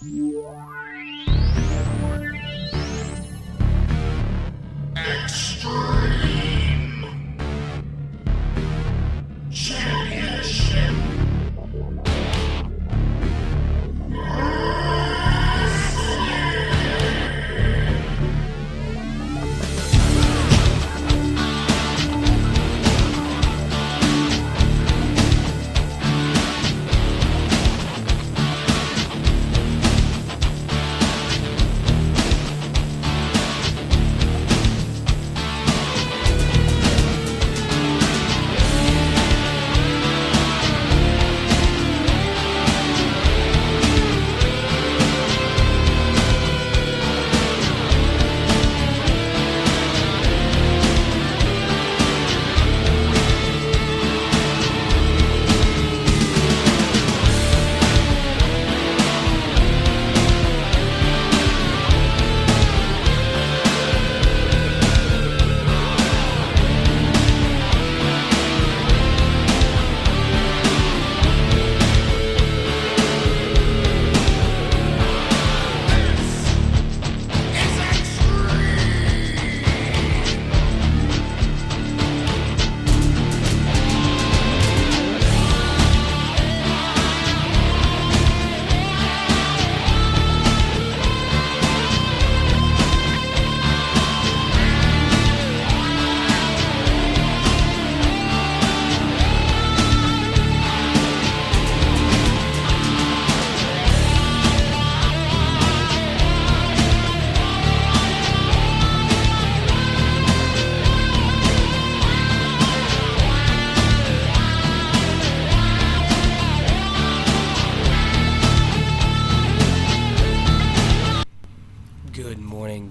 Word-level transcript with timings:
Good 0.00 0.87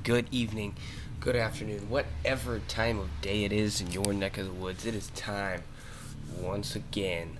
good 0.07 0.27
evening, 0.31 0.73
good 1.19 1.35
afternoon, 1.35 1.89
whatever 1.89 2.59
time 2.69 2.97
of 2.97 3.09
day 3.19 3.43
it 3.43 3.51
is 3.51 3.81
in 3.81 3.91
your 3.91 4.13
neck 4.13 4.37
of 4.37 4.45
the 4.45 4.53
woods, 4.53 4.85
it 4.85 4.95
is 4.95 5.09
time 5.09 5.61
once 6.39 6.77
again 6.77 7.37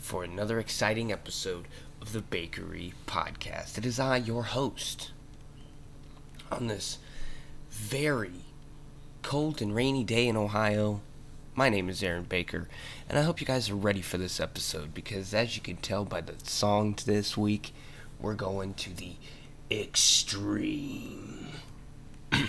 for 0.00 0.24
another 0.24 0.58
exciting 0.58 1.12
episode 1.12 1.66
of 2.00 2.14
the 2.14 2.22
Bakery 2.22 2.94
Podcast. 3.06 3.76
It 3.76 3.84
is 3.84 4.00
I, 4.00 4.16
your 4.16 4.44
host, 4.44 5.12
on 6.50 6.68
this 6.68 6.96
very 7.68 8.46
cold 9.20 9.60
and 9.60 9.74
rainy 9.74 10.02
day 10.02 10.26
in 10.26 10.38
Ohio. 10.38 11.02
My 11.54 11.68
name 11.68 11.90
is 11.90 12.02
Aaron 12.02 12.24
Baker, 12.24 12.66
and 13.10 13.18
I 13.18 13.24
hope 13.24 13.42
you 13.42 13.46
guys 13.46 13.68
are 13.68 13.76
ready 13.76 14.00
for 14.00 14.16
this 14.16 14.40
episode 14.40 14.94
because, 14.94 15.34
as 15.34 15.54
you 15.54 15.60
can 15.60 15.76
tell 15.76 16.06
by 16.06 16.22
the 16.22 16.32
song 16.44 16.96
this 17.04 17.36
week, 17.36 17.74
we're 18.18 18.32
going 18.32 18.72
to 18.72 18.96
the 18.96 19.16
extreme. 19.70 21.46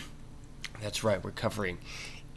That's 0.82 1.04
right, 1.04 1.24
we're 1.24 1.32
covering 1.32 1.78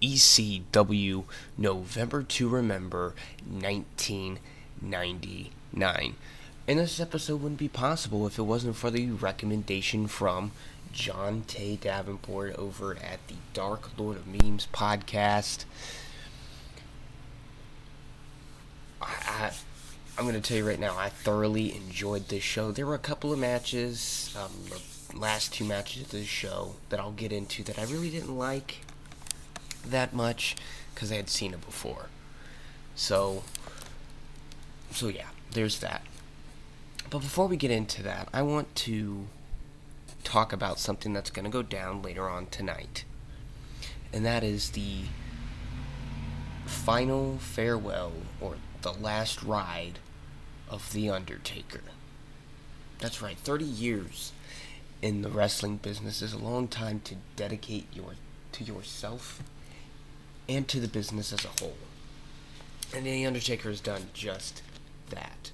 ECW 0.03 1.25
November 1.59 2.23
to 2.23 2.49
Remember 2.49 3.15
1999. 3.51 6.15
And 6.69 6.79
this 6.79 7.01
episode 7.01 7.43
wouldn't 7.43 7.59
be 7.59 7.69
possible 7.69 8.27
if 8.27 8.39
it 8.39 8.43
wasn't 8.43 8.77
for 8.77 8.91
the 8.91 9.11
recommendation 9.11 10.07
from 10.07 10.53
John 10.93 11.45
Tay 11.47 11.77
Davenport 11.77 12.55
over 12.57 12.97
at 12.97 13.27
the 13.29 13.35
Dark 13.53 13.97
Lord 13.99 14.17
of 14.17 14.27
Memes 14.27 14.67
podcast. 14.73 15.65
I, 19.01 19.15
I 19.27 19.53
I'm 20.19 20.27
going 20.27 20.41
to 20.41 20.47
tell 20.47 20.59
you 20.59 20.69
right 20.69 20.79
now, 20.79 20.99
I 20.99 21.09
thoroughly 21.09 21.75
enjoyed 21.75 22.29
this 22.29 22.43
show. 22.43 22.73
There 22.73 22.85
were 22.85 22.95
a 22.95 22.99
couple 22.99 23.33
of 23.33 23.39
matches, 23.39 24.37
um, 24.39 24.51
last 25.15 25.53
two 25.53 25.65
matches 25.65 26.03
of 26.03 26.11
the 26.11 26.25
show 26.25 26.75
that 26.89 27.01
I'll 27.01 27.13
get 27.13 27.33
into 27.33 27.63
that 27.65 27.79
I 27.79 27.85
really 27.85 28.11
didn't 28.11 28.37
like 28.37 28.79
that 29.87 30.13
much 30.13 30.57
because 30.95 31.11
I 31.11 31.17
had 31.17 31.29
seen 31.29 31.53
it 31.55 31.65
before. 31.65 32.07
So, 32.95 33.45
so 34.91 35.09
yeah, 35.09 35.29
there's 35.53 35.81
that. 35.81 36.03
But 37.09 37.21
before 37.21 37.47
we 37.47 37.57
get 37.57 37.71
into 37.71 38.03
that, 38.03 38.29
I 38.33 38.43
want 38.43 38.75
to 38.77 39.27
talk 40.23 40.53
about 40.53 40.79
something 40.79 41.13
that's 41.13 41.31
going 41.31 41.45
to 41.45 41.51
go 41.51 41.63
down 41.63 42.03
later 42.03 42.29
on 42.29 42.47
tonight. 42.47 43.05
And 44.13 44.25
that 44.25 44.45
is 44.45 44.71
the 44.71 45.05
final 46.67 47.39
farewell 47.39 48.13
or 48.41 48.57
the 48.83 48.93
last 48.93 49.43
ride 49.43 49.99
of 50.69 50.93
The 50.93 51.11
Undertaker. 51.11 51.81
That's 52.99 53.23
right, 53.23 53.39
30 53.39 53.65
years 53.65 54.33
in 55.03 55.23
the 55.23 55.31
wrestling 55.31 55.77
business 55.77 56.23
is 56.23 56.33
a 56.33 56.39
long 56.39 56.69
time 56.69 57.01
to 57.05 57.17
dedicate 57.37 57.87
your 57.93 58.15
to 58.53 58.65
yourself 58.65 59.43
and 60.49 60.67
to 60.69 60.81
the 60.81 60.89
business 60.89 61.33
as 61.33 61.45
a 61.45 61.49
whole. 61.61 61.77
And 62.95 63.07
The 63.07 63.25
Undertaker 63.25 63.69
has 63.69 63.81
done 63.81 64.09
just 64.13 64.63
that. 65.11 65.53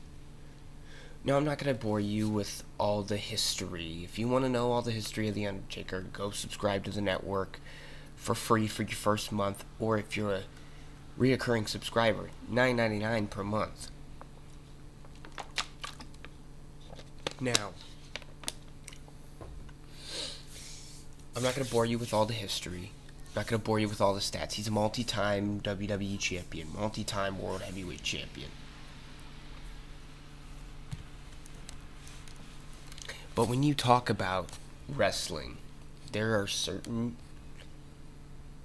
Now, 1.22 1.36
I'm 1.36 1.44
not 1.44 1.58
going 1.58 1.74
to 1.74 1.80
bore 1.80 2.00
you 2.00 2.28
with 2.28 2.62
all 2.78 3.02
the 3.02 3.16
history. 3.16 4.02
If 4.04 4.18
you 4.18 4.28
want 4.28 4.44
to 4.44 4.48
know 4.48 4.72
all 4.72 4.80
the 4.80 4.92
history 4.92 5.28
of 5.28 5.34
The 5.34 5.46
Undertaker, 5.46 6.06
go 6.12 6.30
subscribe 6.30 6.84
to 6.84 6.90
the 6.90 7.00
network 7.00 7.60
for 8.14 8.34
free 8.34 8.66
for 8.66 8.84
your 8.84 8.92
first 8.92 9.32
month, 9.32 9.64
or 9.78 9.98
if 9.98 10.16
you're 10.16 10.34
a 10.34 10.42
reoccurring 11.18 11.68
subscriber, 11.68 12.30
$9.99 12.50 13.28
per 13.28 13.44
month. 13.44 13.90
Now, 17.40 17.72
I'm 21.36 21.42
not 21.42 21.54
going 21.54 21.66
to 21.66 21.70
bore 21.70 21.84
you 21.84 21.98
with 21.98 22.14
all 22.14 22.24
the 22.24 22.32
history. 22.32 22.92
I'm 23.28 23.42
not 23.42 23.46
going 23.46 23.60
to 23.60 23.64
bore 23.64 23.78
you 23.78 23.90
with 23.90 24.00
all 24.00 24.14
the 24.14 24.20
stats. 24.20 24.54
He's 24.54 24.68
a 24.68 24.70
multi 24.70 25.04
time 25.04 25.60
WWE 25.60 26.18
champion, 26.18 26.68
multi 26.74 27.04
time 27.04 27.38
World 27.38 27.60
Heavyweight 27.60 28.02
champion. 28.02 28.48
But 33.34 33.48
when 33.48 33.62
you 33.62 33.74
talk 33.74 34.08
about 34.08 34.48
wrestling, 34.88 35.58
there 36.12 36.40
are 36.40 36.46
certain 36.46 37.16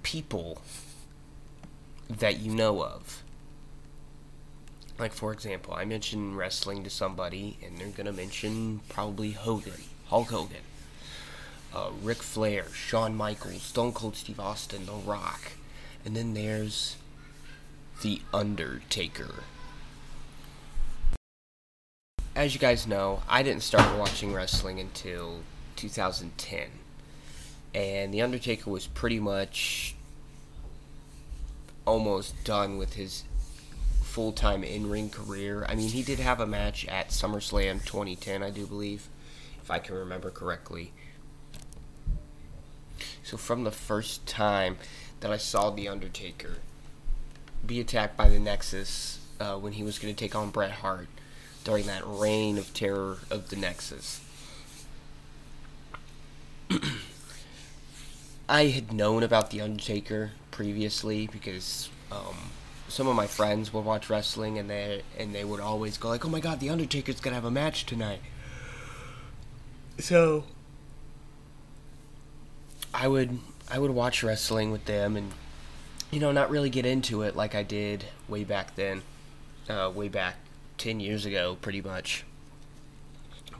people 0.02 0.62
that 2.08 2.40
you 2.40 2.54
know 2.54 2.82
of. 2.82 3.22
Like, 4.98 5.12
for 5.12 5.30
example, 5.30 5.74
I 5.74 5.84
mention 5.84 6.36
wrestling 6.36 6.84
to 6.84 6.90
somebody, 6.90 7.58
and 7.62 7.76
they're 7.76 7.88
going 7.88 8.06
to 8.06 8.12
mention 8.12 8.80
probably 8.88 9.32
Hogan, 9.32 9.82
Hulk 10.06 10.30
Hogan, 10.30 10.62
uh, 11.74 11.90
Ric 12.02 12.18
Flair, 12.18 12.66
Shawn 12.72 13.16
Michaels, 13.16 13.62
Stone 13.62 13.92
Cold 13.92 14.16
Steve 14.16 14.40
Austin, 14.40 14.86
The 14.86 14.92
Rock. 14.92 15.52
And 16.04 16.16
then 16.16 16.34
there's 16.34 16.96
The 18.02 18.20
Undertaker. 18.32 19.44
As 22.34 22.54
you 22.54 22.60
guys 22.60 22.86
know, 22.86 23.22
I 23.28 23.42
didn't 23.42 23.62
start 23.62 23.98
watching 23.98 24.32
wrestling 24.32 24.80
until 24.80 25.40
2010. 25.76 26.68
And 27.74 28.12
The 28.12 28.22
Undertaker 28.22 28.70
was 28.70 28.86
pretty 28.86 29.20
much 29.20 29.94
almost 31.86 32.44
done 32.44 32.78
with 32.78 32.94
his 32.94 33.24
full 34.02 34.32
time 34.32 34.62
in 34.62 34.90
ring 34.90 35.08
career. 35.08 35.64
I 35.68 35.74
mean, 35.74 35.88
he 35.88 36.02
did 36.02 36.18
have 36.18 36.40
a 36.40 36.46
match 36.46 36.86
at 36.86 37.08
SummerSlam 37.08 37.84
2010, 37.84 38.42
I 38.42 38.50
do 38.50 38.66
believe, 38.66 39.08
if 39.62 39.70
I 39.70 39.78
can 39.78 39.94
remember 39.94 40.30
correctly. 40.30 40.92
So 43.32 43.38
from 43.38 43.64
the 43.64 43.70
first 43.70 44.26
time 44.26 44.76
that 45.20 45.32
I 45.32 45.38
saw 45.38 45.70
The 45.70 45.88
Undertaker 45.88 46.56
be 47.66 47.80
attacked 47.80 48.14
by 48.14 48.28
the 48.28 48.38
Nexus 48.38 49.20
uh, 49.40 49.56
when 49.56 49.72
he 49.72 49.82
was 49.82 49.98
going 49.98 50.14
to 50.14 50.18
take 50.20 50.34
on 50.36 50.50
Bret 50.50 50.70
Hart 50.70 51.08
during 51.64 51.86
that 51.86 52.02
reign 52.04 52.58
of 52.58 52.74
terror 52.74 53.16
of 53.30 53.48
the 53.48 53.56
Nexus. 53.56 54.20
I 58.50 58.66
had 58.66 58.92
known 58.92 59.22
about 59.22 59.50
The 59.50 59.62
Undertaker 59.62 60.32
previously 60.50 61.26
because 61.26 61.88
um, 62.10 62.36
some 62.88 63.08
of 63.08 63.16
my 63.16 63.26
friends 63.26 63.72
would 63.72 63.86
watch 63.86 64.10
wrestling 64.10 64.58
and 64.58 64.68
they 64.68 65.00
and 65.18 65.34
they 65.34 65.46
would 65.46 65.60
always 65.60 65.96
go 65.96 66.10
like, 66.10 66.26
"Oh 66.26 66.28
my 66.28 66.40
God, 66.40 66.60
The 66.60 66.68
Undertaker's 66.68 67.20
gonna 67.20 67.36
have 67.36 67.46
a 67.46 67.50
match 67.50 67.86
tonight." 67.86 68.20
So 69.98 70.44
I 72.94 73.08
would 73.08 73.38
I 73.70 73.78
would 73.78 73.90
watch 73.90 74.22
wrestling 74.22 74.70
with 74.70 74.84
them 74.84 75.16
and 75.16 75.32
you 76.10 76.20
know 76.20 76.32
not 76.32 76.50
really 76.50 76.70
get 76.70 76.84
into 76.84 77.22
it 77.22 77.34
like 77.34 77.54
I 77.54 77.62
did 77.62 78.04
way 78.28 78.44
back 78.44 78.74
then, 78.74 79.02
uh, 79.68 79.90
way 79.94 80.08
back 80.08 80.36
ten 80.78 81.00
years 81.00 81.24
ago, 81.24 81.56
pretty 81.60 81.80
much. 81.80 82.24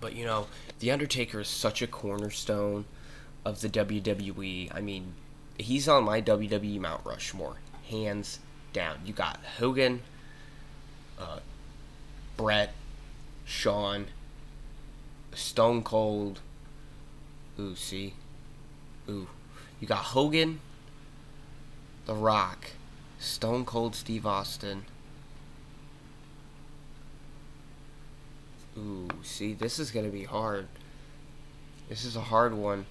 But 0.01 0.15
you 0.15 0.25
know, 0.25 0.49
The 0.81 0.91
Undertaker 0.91 1.41
is 1.41 1.49
such 1.49 1.81
a 1.81 1.87
cornerstone 1.87 2.85
of 3.45 3.61
the 3.61 3.69
WWE. 3.69 4.75
I 4.75 4.81
mean, 4.81 5.15
he's 5.59 5.89
on 5.89 6.05
my 6.05 6.21
WWE 6.21 6.81
Mount 6.81 7.05
Rushmore, 7.05 7.57
hands 7.89 8.39
down. 8.73 8.99
You 9.05 9.13
got 9.13 9.41
Hogan, 9.59 10.03
uh, 11.19 11.39
Bret, 12.37 12.75
Shawn, 13.45 14.07
Stone 15.35 15.83
Cold. 15.85 16.41
Ooh, 17.59 17.77
see? 17.77 18.15
Ooh. 19.09 19.29
You 19.81 19.89
got 19.89 19.99
Hogan, 19.99 20.61
The 22.07 22.15
Rock, 22.15 22.73
Stone 23.19 23.65
Cold 23.65 23.95
Steve 23.97 24.27
Austin. 24.27 24.85
Ooh, 28.79 29.09
see, 29.23 29.53
this 29.53 29.79
is 29.79 29.91
going 29.91 30.07
to 30.07 30.13
be 30.13 30.25
hard. 30.25 30.67
This 31.89 32.05
is 32.05 32.17
a 32.17 32.21
hard 32.21 32.55
one. 32.55 32.87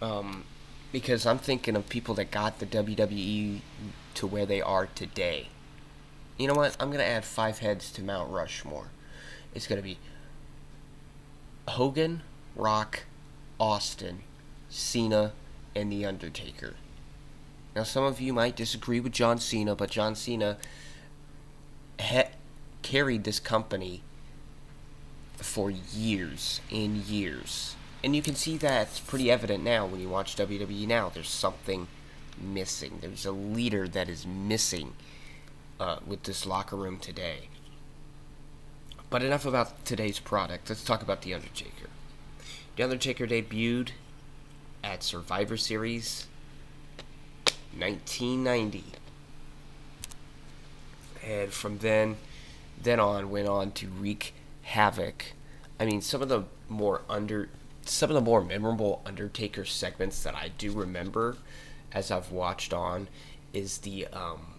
Um, 0.00 0.44
because 0.90 1.26
I'm 1.26 1.38
thinking 1.38 1.76
of 1.76 1.88
people 1.88 2.14
that 2.16 2.30
got 2.30 2.58
the 2.58 2.66
WWE 2.66 3.60
to 4.14 4.26
where 4.26 4.46
they 4.46 4.60
are 4.60 4.86
today. 4.86 5.48
You 6.36 6.48
know 6.48 6.54
what? 6.54 6.76
I'm 6.80 6.88
going 6.88 6.98
to 6.98 7.06
add 7.06 7.24
five 7.24 7.58
heads 7.58 7.92
to 7.92 8.02
Mount 8.02 8.30
Rushmore. 8.30 8.88
It's 9.54 9.66
going 9.66 9.80
to 9.80 9.82
be 9.82 9.98
Hogan, 11.68 12.22
Rock, 12.56 13.04
Austin, 13.62 14.22
Cena, 14.68 15.32
and 15.76 15.92
The 15.92 16.04
Undertaker. 16.04 16.74
Now, 17.76 17.84
some 17.84 18.02
of 18.02 18.20
you 18.20 18.32
might 18.32 18.56
disagree 18.56 18.98
with 18.98 19.12
John 19.12 19.38
Cena, 19.38 19.76
but 19.76 19.88
John 19.88 20.16
Cena 20.16 20.58
carried 22.82 23.22
this 23.22 23.38
company 23.38 24.02
for 25.36 25.70
years 25.70 26.60
and 26.72 26.96
years. 26.96 27.76
And 28.02 28.16
you 28.16 28.20
can 28.20 28.34
see 28.34 28.56
that's 28.56 28.98
pretty 28.98 29.30
evident 29.30 29.62
now 29.62 29.86
when 29.86 30.00
you 30.00 30.08
watch 30.08 30.34
WWE 30.34 30.88
now. 30.88 31.08
There's 31.08 31.30
something 31.30 31.86
missing. 32.36 32.98
There's 33.00 33.24
a 33.24 33.30
leader 33.30 33.86
that 33.86 34.08
is 34.08 34.26
missing 34.26 34.94
uh, 35.78 35.98
with 36.04 36.24
this 36.24 36.46
locker 36.46 36.74
room 36.74 36.98
today. 36.98 37.48
But 39.08 39.22
enough 39.22 39.46
about 39.46 39.84
today's 39.84 40.18
product. 40.18 40.68
Let's 40.68 40.82
talk 40.82 41.00
about 41.00 41.22
The 41.22 41.34
Undertaker. 41.34 41.91
The 42.76 42.82
Undertaker 42.82 43.26
debuted 43.26 43.90
at 44.82 45.02
Survivor 45.02 45.56
Series 45.56 46.26
1990. 47.76 48.84
And 51.24 51.52
from 51.52 51.78
then 51.78 52.16
then 52.82 52.98
on 52.98 53.30
went 53.30 53.46
on 53.46 53.70
to 53.72 53.88
wreak 53.88 54.34
havoc. 54.62 55.32
I 55.78 55.84
mean, 55.84 56.00
some 56.00 56.22
of 56.22 56.28
the 56.28 56.44
more 56.68 57.02
under 57.08 57.48
some 57.84 58.10
of 58.10 58.14
the 58.14 58.20
more 58.20 58.42
memorable 58.42 59.02
Undertaker 59.04 59.64
segments 59.64 60.22
that 60.22 60.34
I 60.34 60.48
do 60.56 60.72
remember 60.72 61.36
as 61.92 62.10
I've 62.10 62.30
watched 62.30 62.72
on 62.72 63.08
is 63.52 63.78
the 63.78 64.06
um, 64.08 64.54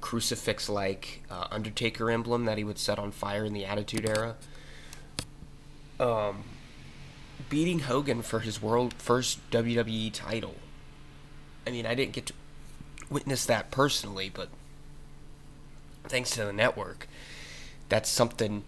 crucifix 0.00 0.68
like 0.68 1.22
uh, 1.30 1.46
Undertaker 1.50 2.10
emblem 2.10 2.46
that 2.46 2.58
he 2.58 2.64
would 2.64 2.78
set 2.78 2.98
on 2.98 3.12
fire 3.12 3.44
in 3.44 3.52
the 3.52 3.64
Attitude 3.64 4.08
Era. 4.08 4.36
Um, 6.00 6.44
beating 7.48 7.80
Hogan 7.80 8.22
for 8.22 8.40
his 8.40 8.62
world 8.62 8.94
first 8.94 9.50
WWE 9.50 10.12
title. 10.12 10.56
I 11.66 11.70
mean, 11.70 11.86
I 11.86 11.94
didn't 11.94 12.12
get 12.12 12.26
to 12.26 12.32
witness 13.10 13.46
that 13.46 13.70
personally, 13.70 14.30
but 14.32 14.48
thanks 16.04 16.30
to 16.32 16.44
the 16.44 16.52
network, 16.52 17.08
that's 17.88 18.08
something 18.08 18.64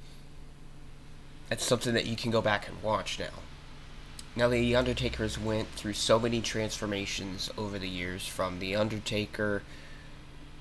that's 1.49 1.65
something 1.65 1.95
that 1.95 2.07
you 2.07 2.15
can 2.17 2.31
go 2.31 2.41
back 2.41 2.69
and 2.69 2.81
watch 2.81 3.19
now. 3.19 3.43
Now, 4.37 4.49
The 4.49 4.77
Undertaker's 4.77 5.37
went 5.37 5.69
through 5.71 5.95
so 5.95 6.21
many 6.21 6.41
transformations 6.41 7.51
over 7.59 7.77
the 7.77 7.89
years 7.89 8.27
from 8.27 8.61
The 8.61 8.77
Undertaker, 8.77 9.65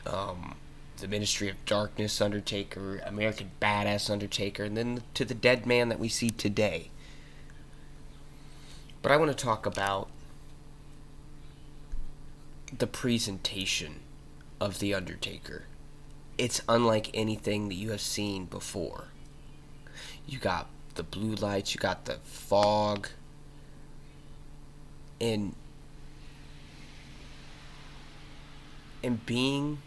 um, 0.07 0.55
the 0.99 1.07
Ministry 1.07 1.49
of 1.49 1.63
Darkness 1.65 2.21
Undertaker, 2.21 3.01
American 3.05 3.51
Badass 3.61 4.09
Undertaker, 4.09 4.63
and 4.63 4.77
then 4.77 5.03
to 5.13 5.25
the 5.25 5.33
dead 5.33 5.65
man 5.65 5.89
that 5.89 5.99
we 5.99 6.09
see 6.09 6.29
today. 6.29 6.89
But 9.01 9.11
I 9.11 9.17
want 9.17 9.31
to 9.31 9.43
talk 9.43 9.65
about 9.65 10.09
the 12.77 12.87
presentation 12.87 14.01
of 14.59 14.79
The 14.79 14.93
Undertaker. 14.93 15.63
It's 16.37 16.61
unlike 16.67 17.09
anything 17.13 17.69
that 17.69 17.75
you 17.75 17.91
have 17.91 18.01
seen 18.01 18.45
before. 18.45 19.05
You 20.27 20.39
got 20.39 20.67
the 20.95 21.03
blue 21.03 21.35
lights, 21.35 21.73
you 21.73 21.79
got 21.79 22.05
the 22.05 22.15
fog, 22.23 23.09
and 25.19 25.55
and 29.03 29.25
being 29.25 29.79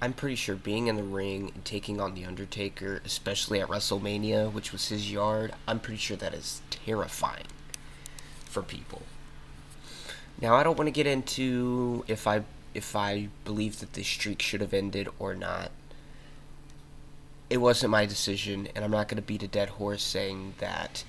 I'm 0.00 0.12
pretty 0.12 0.36
sure 0.36 0.54
being 0.56 0.88
in 0.88 0.96
the 0.96 1.02
ring 1.02 1.52
and 1.54 1.64
taking 1.64 2.00
on 2.00 2.14
the 2.14 2.24
Undertaker, 2.24 3.00
especially 3.04 3.60
at 3.60 3.68
WrestleMania, 3.68 4.52
which 4.52 4.72
was 4.72 4.88
his 4.88 5.10
yard, 5.10 5.54
I'm 5.66 5.80
pretty 5.80 5.98
sure 5.98 6.16
that 6.18 6.34
is 6.34 6.60
terrifying 6.70 7.46
for 8.44 8.62
people. 8.62 9.02
Now 10.40 10.54
I 10.54 10.62
don't 10.62 10.76
want 10.76 10.88
to 10.88 10.92
get 10.92 11.06
into 11.06 12.04
if 12.08 12.26
I 12.26 12.42
if 12.74 12.94
I 12.94 13.28
believe 13.46 13.80
that 13.80 13.94
this 13.94 14.06
streak 14.06 14.42
should 14.42 14.60
have 14.60 14.74
ended 14.74 15.08
or 15.18 15.34
not 15.34 15.70
it 17.48 17.58
wasn't 17.58 17.90
my 17.90 18.06
decision, 18.06 18.68
and 18.74 18.84
I'm 18.84 18.90
not 18.90 19.08
going 19.08 19.16
to 19.16 19.22
beat 19.22 19.42
a 19.42 19.48
dead 19.48 19.70
horse 19.70 20.02
saying 20.02 20.54
that. 20.58 21.04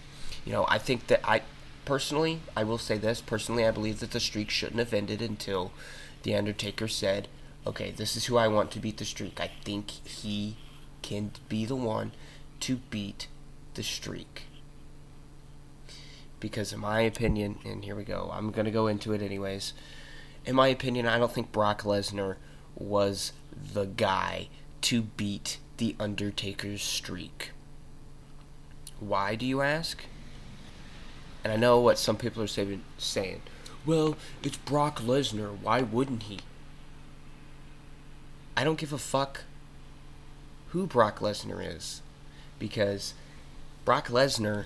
You 0.45 0.53
know, 0.53 0.65
I 0.69 0.77
think 0.77 1.07
that 1.07 1.21
I 1.23 1.41
personally, 1.85 2.41
I 2.55 2.63
will 2.63 2.77
say 2.77 2.97
this 2.97 3.21
personally, 3.21 3.65
I 3.65 3.71
believe 3.71 3.99
that 3.99 4.11
the 4.11 4.19
streak 4.19 4.49
shouldn't 4.49 4.79
have 4.79 4.93
ended 4.93 5.21
until 5.21 5.71
the 6.23 6.35
Undertaker 6.35 6.87
said, 6.87 7.27
"Okay, 7.65 7.91
this 7.91 8.15
is 8.15 8.25
who 8.25 8.37
I 8.37 8.47
want 8.47 8.71
to 8.71 8.79
beat 8.79 8.97
the 8.97 9.05
streak. 9.05 9.39
I 9.39 9.51
think 9.63 9.89
he 9.89 10.57
can 11.01 11.31
be 11.49 11.65
the 11.65 11.75
one 11.75 12.11
to 12.61 12.77
beat 12.89 13.27
the 13.73 13.83
streak." 13.83 14.43
Because 16.39 16.71
in 16.71 16.79
my 16.79 17.01
opinion, 17.01 17.59
and 17.65 17.83
here 17.83 17.95
we 17.95 18.03
go, 18.03 18.29
I'm 18.31 18.51
going 18.51 18.65
to 18.65 18.71
go 18.71 18.87
into 18.87 19.13
it 19.13 19.21
anyways. 19.21 19.73
In 20.45 20.55
my 20.55 20.67
opinion, 20.67 21.07
I 21.07 21.17
don't 21.17 21.31
think 21.31 21.51
Brock 21.51 21.81
Lesnar 21.81 22.35
was 22.75 23.33
the 23.73 23.85
guy 23.85 24.49
to 24.81 25.01
beat 25.01 25.57
the 25.77 25.95
Undertaker's 25.99 26.83
streak. 26.83 27.51
Why, 28.99 29.35
do 29.35 29.45
you 29.45 29.61
ask? 29.61 30.05
And 31.43 31.53
I 31.53 31.55
know 31.55 31.79
what 31.79 31.99
some 31.99 32.17
people 32.17 32.43
are 32.43 32.47
saying. 32.47 33.41
well, 33.85 34.17
it's 34.43 34.57
Brock 34.57 35.01
Lesnar. 35.01 35.57
Why 35.59 35.81
wouldn't 35.81 36.23
he? 36.23 36.39
I 38.57 38.63
don't 38.63 38.79
give 38.79 38.91
a 38.91 38.97
fuck 38.97 39.43
who 40.69 40.87
Brock 40.87 41.19
Lesnar 41.19 41.63
is. 41.63 42.01
Because 42.57 43.13
Brock 43.85 44.07
Lesnar 44.07 44.65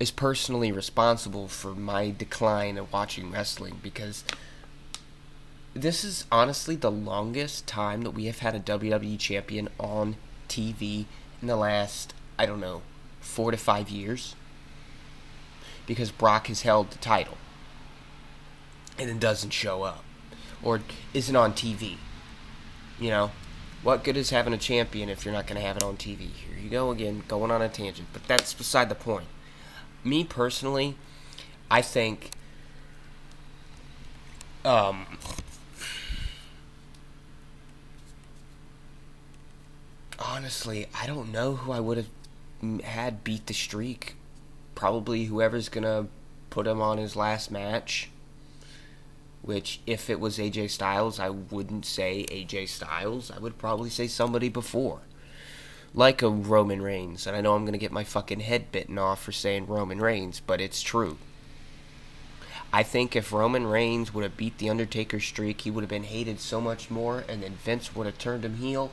is 0.00 0.10
personally 0.10 0.72
responsible 0.72 1.46
for 1.46 1.74
my 1.74 2.10
decline 2.10 2.78
of 2.78 2.90
watching 2.90 3.30
wrestling 3.30 3.78
because 3.82 4.24
this 5.74 6.02
is 6.04 6.24
honestly 6.32 6.74
the 6.74 6.90
longest 6.90 7.66
time 7.66 8.00
that 8.00 8.12
we 8.12 8.24
have 8.24 8.38
had 8.38 8.54
a 8.54 8.60
WWE 8.60 9.18
champion 9.18 9.68
on 9.78 10.16
TV 10.48 11.04
in 11.42 11.48
the 11.48 11.56
last, 11.56 12.14
I 12.38 12.46
don't 12.46 12.60
know, 12.60 12.80
four 13.20 13.50
to 13.50 13.58
five 13.58 13.90
years. 13.90 14.34
Because 15.86 16.10
Brock 16.10 16.46
has 16.46 16.62
held 16.62 16.90
the 16.90 16.98
title 16.98 17.36
and 18.98 19.10
then 19.10 19.18
doesn't 19.18 19.50
show 19.50 19.82
up 19.82 20.02
or 20.62 20.80
isn't 21.12 21.36
on 21.36 21.52
TV. 21.52 21.98
You 22.98 23.10
know? 23.10 23.30
What 23.82 24.04
good 24.04 24.16
is 24.16 24.30
having 24.30 24.52
a 24.52 24.58
champion 24.58 25.08
if 25.08 25.24
you're 25.24 25.34
not 25.34 25.48
going 25.48 25.60
to 25.60 25.66
have 25.66 25.76
it 25.76 25.82
on 25.82 25.96
TV? 25.96 26.30
Here 26.30 26.56
you 26.62 26.70
go 26.70 26.92
again, 26.92 27.24
going 27.26 27.50
on 27.50 27.60
a 27.60 27.68
tangent. 27.68 28.08
But 28.12 28.28
that's 28.28 28.54
beside 28.54 28.88
the 28.88 28.94
point. 28.94 29.26
Me 30.04 30.22
personally, 30.22 30.96
I 31.68 31.82
think 31.82 32.30
um, 34.64 35.06
honestly, 40.18 40.86
I 40.94 41.06
don't 41.06 41.32
know 41.32 41.56
who 41.56 41.72
I 41.72 41.80
would 41.80 41.96
have 41.96 42.82
had 42.84 43.24
beat 43.24 43.46
the 43.46 43.54
streak. 43.54 44.14
Probably 44.74 45.24
whoever's 45.24 45.68
gonna 45.68 46.06
put 46.50 46.66
him 46.66 46.80
on 46.80 46.98
his 46.98 47.16
last 47.16 47.50
match. 47.50 48.10
Which, 49.42 49.80
if 49.86 50.08
it 50.08 50.20
was 50.20 50.38
AJ 50.38 50.70
Styles, 50.70 51.18
I 51.18 51.28
wouldn't 51.28 51.84
say 51.84 52.24
AJ 52.30 52.68
Styles. 52.68 53.30
I 53.30 53.38
would 53.38 53.58
probably 53.58 53.90
say 53.90 54.06
somebody 54.06 54.48
before. 54.48 55.00
Like 55.94 56.22
a 56.22 56.28
Roman 56.28 56.80
Reigns. 56.80 57.26
And 57.26 57.36
I 57.36 57.40
know 57.40 57.54
I'm 57.54 57.64
going 57.64 57.72
to 57.72 57.78
get 57.78 57.92
my 57.92 58.04
fucking 58.04 58.40
head 58.40 58.70
bitten 58.70 58.98
off 58.98 59.22
for 59.22 59.32
saying 59.32 59.66
Roman 59.66 59.98
Reigns, 59.98 60.40
but 60.40 60.60
it's 60.60 60.80
true. 60.80 61.18
I 62.72 62.82
think 62.82 63.14
if 63.14 63.32
Roman 63.32 63.66
Reigns 63.66 64.14
would 64.14 64.24
have 64.24 64.36
beat 64.36 64.56
The 64.56 64.70
Undertaker's 64.70 65.24
streak, 65.24 65.60
he 65.60 65.70
would 65.70 65.82
have 65.82 65.90
been 65.90 66.04
hated 66.04 66.40
so 66.40 66.58
much 66.58 66.90
more, 66.90 67.24
and 67.28 67.42
then 67.42 67.56
Vince 67.56 67.94
would 67.94 68.06
have 68.06 68.16
turned 68.16 68.46
him 68.46 68.56
heel. 68.56 68.92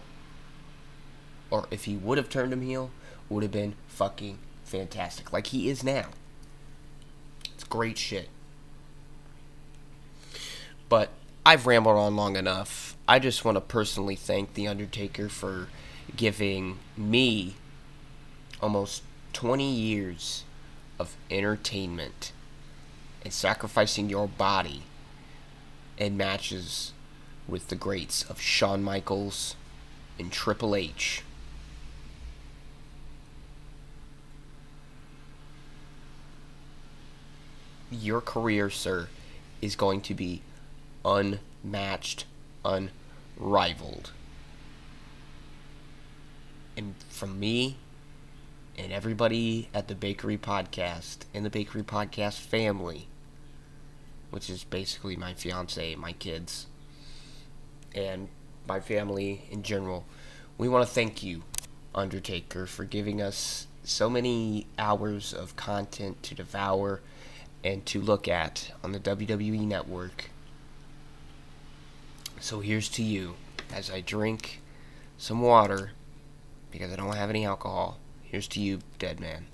Or 1.49 1.67
if 1.71 1.85
he 1.85 1.95
would 1.95 2.17
have 2.17 2.27
turned 2.27 2.51
him 2.51 2.61
heel, 2.61 2.91
would 3.29 3.43
have 3.43 3.53
been 3.53 3.75
fucking 3.87 4.39
fantastic. 4.65 5.31
Like 5.31 5.47
he 5.47 5.69
is 5.69 5.83
now. 5.83 6.09
It's 7.53 7.63
great 7.63 7.97
shit. 7.97 8.27
But 10.89 11.09
I've 11.45 11.67
rambled 11.67 11.97
on 11.97 12.15
long 12.15 12.35
enough. 12.35 12.97
I 13.07 13.19
just 13.19 13.45
want 13.45 13.55
to 13.55 13.61
personally 13.61 14.15
thank 14.15 14.55
The 14.55 14.67
Undertaker 14.67 15.29
for 15.29 15.67
giving 16.15 16.79
me 16.97 17.55
almost 18.61 19.03
20 19.33 19.69
years 19.71 20.43
of 20.99 21.15
entertainment 21.31 22.31
and 23.23 23.31
sacrificing 23.31 24.09
your 24.09 24.27
body 24.27 24.83
in 25.97 26.17
matches 26.17 26.93
with 27.47 27.67
the 27.67 27.75
greats 27.75 28.23
of 28.23 28.41
Shawn 28.41 28.83
Michaels 28.83 29.55
and 30.17 30.31
Triple 30.31 30.75
H. 30.75 31.23
Your 37.91 38.21
career, 38.21 38.69
sir, 38.69 39.09
is 39.61 39.75
going 39.75 40.01
to 40.01 40.13
be 40.13 40.41
unmatched, 41.09 42.25
unrivaled. 42.63 44.11
And 46.77 46.95
from 47.09 47.39
me 47.39 47.77
and 48.77 48.93
everybody 48.93 49.69
at 49.73 49.87
the 49.87 49.95
Bakery 49.95 50.37
Podcast 50.37 51.19
and 51.33 51.43
the 51.43 51.49
Bakery 51.49 51.83
Podcast 51.83 52.39
family, 52.39 53.07
which 54.29 54.49
is 54.49 54.63
basically 54.63 55.15
my 55.15 55.33
fiance, 55.33 55.95
my 55.95 56.13
kids, 56.13 56.67
and 57.95 58.29
my 58.67 58.79
family 58.79 59.43
in 59.49 59.63
general, 59.63 60.05
we 60.57 60.69
want 60.69 60.87
to 60.87 60.93
thank 60.93 61.23
you, 61.23 61.41
Undertaker, 61.95 62.67
for 62.67 62.85
giving 62.85 63.21
us 63.21 63.65
so 63.83 64.09
many 64.09 64.67
hours 64.77 65.33
of 65.33 65.55
content 65.55 66.21
to 66.21 66.35
devour 66.35 67.01
and 67.63 67.85
to 67.87 67.99
look 67.99 68.27
at 68.27 68.71
on 68.83 68.91
the 68.91 68.99
WWE 68.99 69.61
Network. 69.61 70.29
So 72.41 72.61
here's 72.61 72.89
to 72.89 73.03
you 73.03 73.35
as 73.73 73.91
I 73.91 74.01
drink 74.01 74.61
some 75.17 75.41
water 75.41 75.91
because 76.71 76.91
I 76.91 76.95
don't 76.95 77.15
have 77.15 77.29
any 77.29 77.45
alcohol. 77.45 77.99
Here's 78.23 78.47
to 78.49 78.59
you, 78.59 78.79
dead 78.97 79.19
man. 79.19 79.45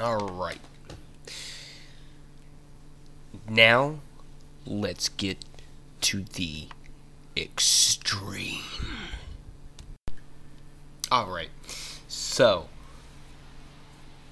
Alright. 0.00 0.58
Now, 3.48 4.00
let's 4.66 5.08
get 5.08 5.38
to 6.02 6.22
the 6.22 6.68
extreme. 7.36 8.62
Alright. 11.10 11.50
So, 12.06 12.68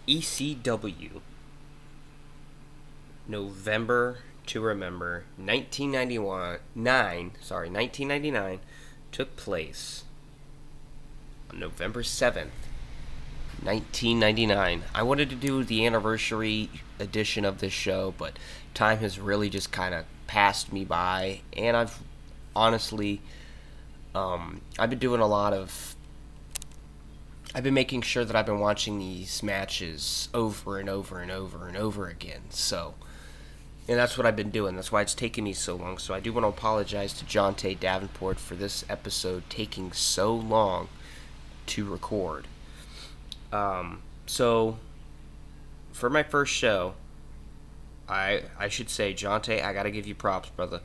ECW, 0.07 1.21
November 3.29 4.19
to 4.47 4.61
remember, 4.61 5.25
1991, 5.37 6.59
nine, 6.75 7.33
sorry, 7.41 7.69
1999, 7.69 8.61
took 9.11 9.37
place 9.37 10.05
on 11.51 11.59
November 11.59 12.03
7th, 12.03 12.51
1999. 13.63 14.85
I 14.95 15.03
wanted 15.03 15.31
to 15.31 15.37
do 15.37 15.65
the 15.65 15.85
anniversary 15.85 16.71
edition 17.01 17.45
of 17.45 17.59
this 17.59 17.73
show, 17.73 18.15
but 18.17 18.39
time 18.75 18.99
has 18.99 19.19
really 19.19 19.51
just 19.51 19.73
kind 19.73 19.95
of 19.95 20.05
passed 20.27 20.73
me 20.73 20.85
by, 20.85 21.41
and 21.57 21.77
I've 21.77 21.99
honestly, 22.55 23.21
um, 24.15 24.61
I've 24.79 24.91
been 24.91 24.99
doing 24.99 25.21
a 25.21 25.27
lot 25.27 25.53
of 25.53 25.97
I've 27.57 27.63
been 27.63 27.73
making 27.73 28.03
sure 28.03 28.23
that 28.23 28.37
I've 28.37 28.45
been 28.45 28.61
watching 28.61 28.99
these 28.99 29.43
matches 29.43 30.29
over 30.35 30.79
and 30.79 30.91
over 30.91 31.21
and 31.21 31.31
over 31.31 31.67
and 31.67 31.75
over 31.75 32.07
again. 32.07 32.43
So, 32.51 32.95
and 33.89 33.99
that's 33.99 34.17
what 34.19 34.27
I've 34.27 34.37
been 34.37 34.51
doing. 34.51 34.75
That's 34.75 34.91
why 34.91 35.03
it's 35.03 35.15
taken 35.15 35.45
me 35.45 35.53
so 35.53 35.77
long. 35.77 35.99
So 35.99 36.15
I 36.15 36.21
do 36.21 36.33
want 36.33 36.45
to 36.45 36.49
apologize 36.49 37.13
to 37.15 37.25
John 37.25 37.55
Tay 37.55 37.75
Davenport 37.75 38.39
for 38.39 38.55
this 38.55 38.85
episode 38.89 39.45
taking 39.49 39.93
so 39.93 40.35
long 40.35 40.89
to 41.67 41.85
record. 41.85 42.47
Um, 43.53 44.03
so 44.27 44.79
for 45.93 46.11
my 46.11 46.23
first 46.23 46.53
show, 46.53 46.95
I 48.09 48.43
I 48.59 48.69
should 48.69 48.91
say, 48.91 49.15
John 49.15 49.41
Tay, 49.43 49.63
I 49.63 49.73
gotta 49.73 49.91
give 49.91 50.07
you 50.07 50.15
props, 50.15 50.51
brother, 50.51 50.81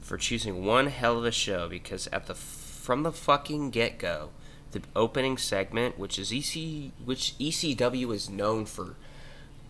for 0.00 0.16
choosing 0.16 0.64
one 0.64 0.88
hell 0.88 1.18
of 1.18 1.24
a 1.24 1.32
show 1.32 1.68
because 1.68 2.06
at 2.08 2.26
the 2.26 2.34
from 2.34 3.02
the 3.02 3.12
fucking 3.12 3.70
get 3.70 3.98
go 3.98 4.30
the 4.72 4.82
opening 4.94 5.38
segment, 5.38 5.98
which 5.98 6.18
is 6.18 6.32
EC, 6.32 6.92
which 7.04 7.34
ECW 7.38 8.12
is 8.12 8.28
known 8.28 8.66
for, 8.66 8.96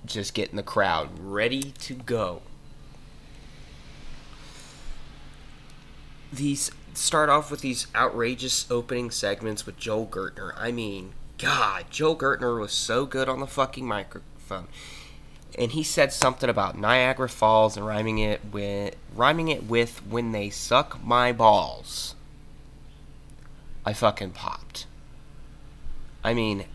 just 0.04 0.34
getting 0.34 0.56
the 0.56 0.62
crowd 0.62 1.08
ready 1.18 1.72
to 1.80 1.94
go. 1.94 2.42
These 6.32 6.70
start 6.94 7.28
off 7.28 7.50
with 7.50 7.61
these 7.61 7.87
outrageous 7.94 8.70
opening 8.70 9.11
segments 9.11 9.64
with 9.64 9.78
Joel 9.78 10.06
Gertner. 10.06 10.52
I 10.56 10.73
mean, 10.73 11.12
God, 11.38 11.87
Joel 11.90 12.16
Gertner 12.16 12.61
was 12.61 12.73
so 12.73 13.06
good 13.06 13.28
on 13.28 13.40
the 13.40 13.47
fucking 13.47 13.87
microphone. 13.87 14.66
And 15.56 15.73
he 15.73 15.82
said 15.82 16.12
something 16.12 16.50
about 16.50 16.78
Niagara 16.78 17.28
Falls 17.28 17.76
and 17.76 17.87
rhyming 17.87 18.18
it 18.18 18.40
with 18.52 18.97
rhyming 19.14 19.49
it 19.49 19.64
with 19.64 20.04
when 20.06 20.32
they 20.32 20.50
suck 20.50 21.02
my 21.02 21.32
balls. 21.32 22.14
I 23.85 23.92
fucking 23.92 24.32
popped. 24.32 24.87
I 26.23 26.35
mean, 26.35 26.66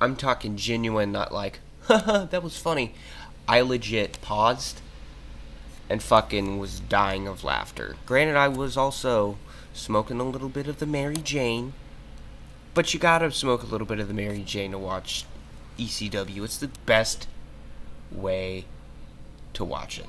I'm 0.00 0.14
talking 0.14 0.56
genuine, 0.56 1.10
not 1.10 1.32
like, 1.32 1.58
haha, 1.82 2.26
that 2.26 2.42
was 2.42 2.56
funny. 2.56 2.94
I 3.48 3.62
legit 3.62 4.20
paused 4.20 4.80
and 5.88 6.02
fucking 6.02 6.58
was 6.58 6.80
dying 6.80 7.26
of 7.26 7.44
laughter. 7.44 7.96
Granted, 8.06 8.36
I 8.36 8.48
was 8.48 8.76
also 8.76 9.38
smoking 9.72 10.20
a 10.20 10.24
little 10.24 10.48
bit 10.48 10.66
of 10.66 10.78
the 10.78 10.86
Mary 10.86 11.16
Jane, 11.16 11.72
but 12.74 12.92
you 12.92 13.00
gotta 13.00 13.30
smoke 13.30 13.62
a 13.62 13.66
little 13.66 13.86
bit 13.86 14.00
of 14.00 14.08
the 14.08 14.14
Mary 14.14 14.42
Jane 14.42 14.72
to 14.72 14.78
watch 14.78 15.24
ECW. 15.78 16.44
It's 16.44 16.58
the 16.58 16.70
best 16.86 17.26
way 18.10 18.66
to 19.54 19.64
watch 19.64 19.98
it. 19.98 20.06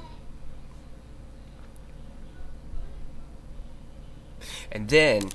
And 4.72 4.90
then 4.90 5.30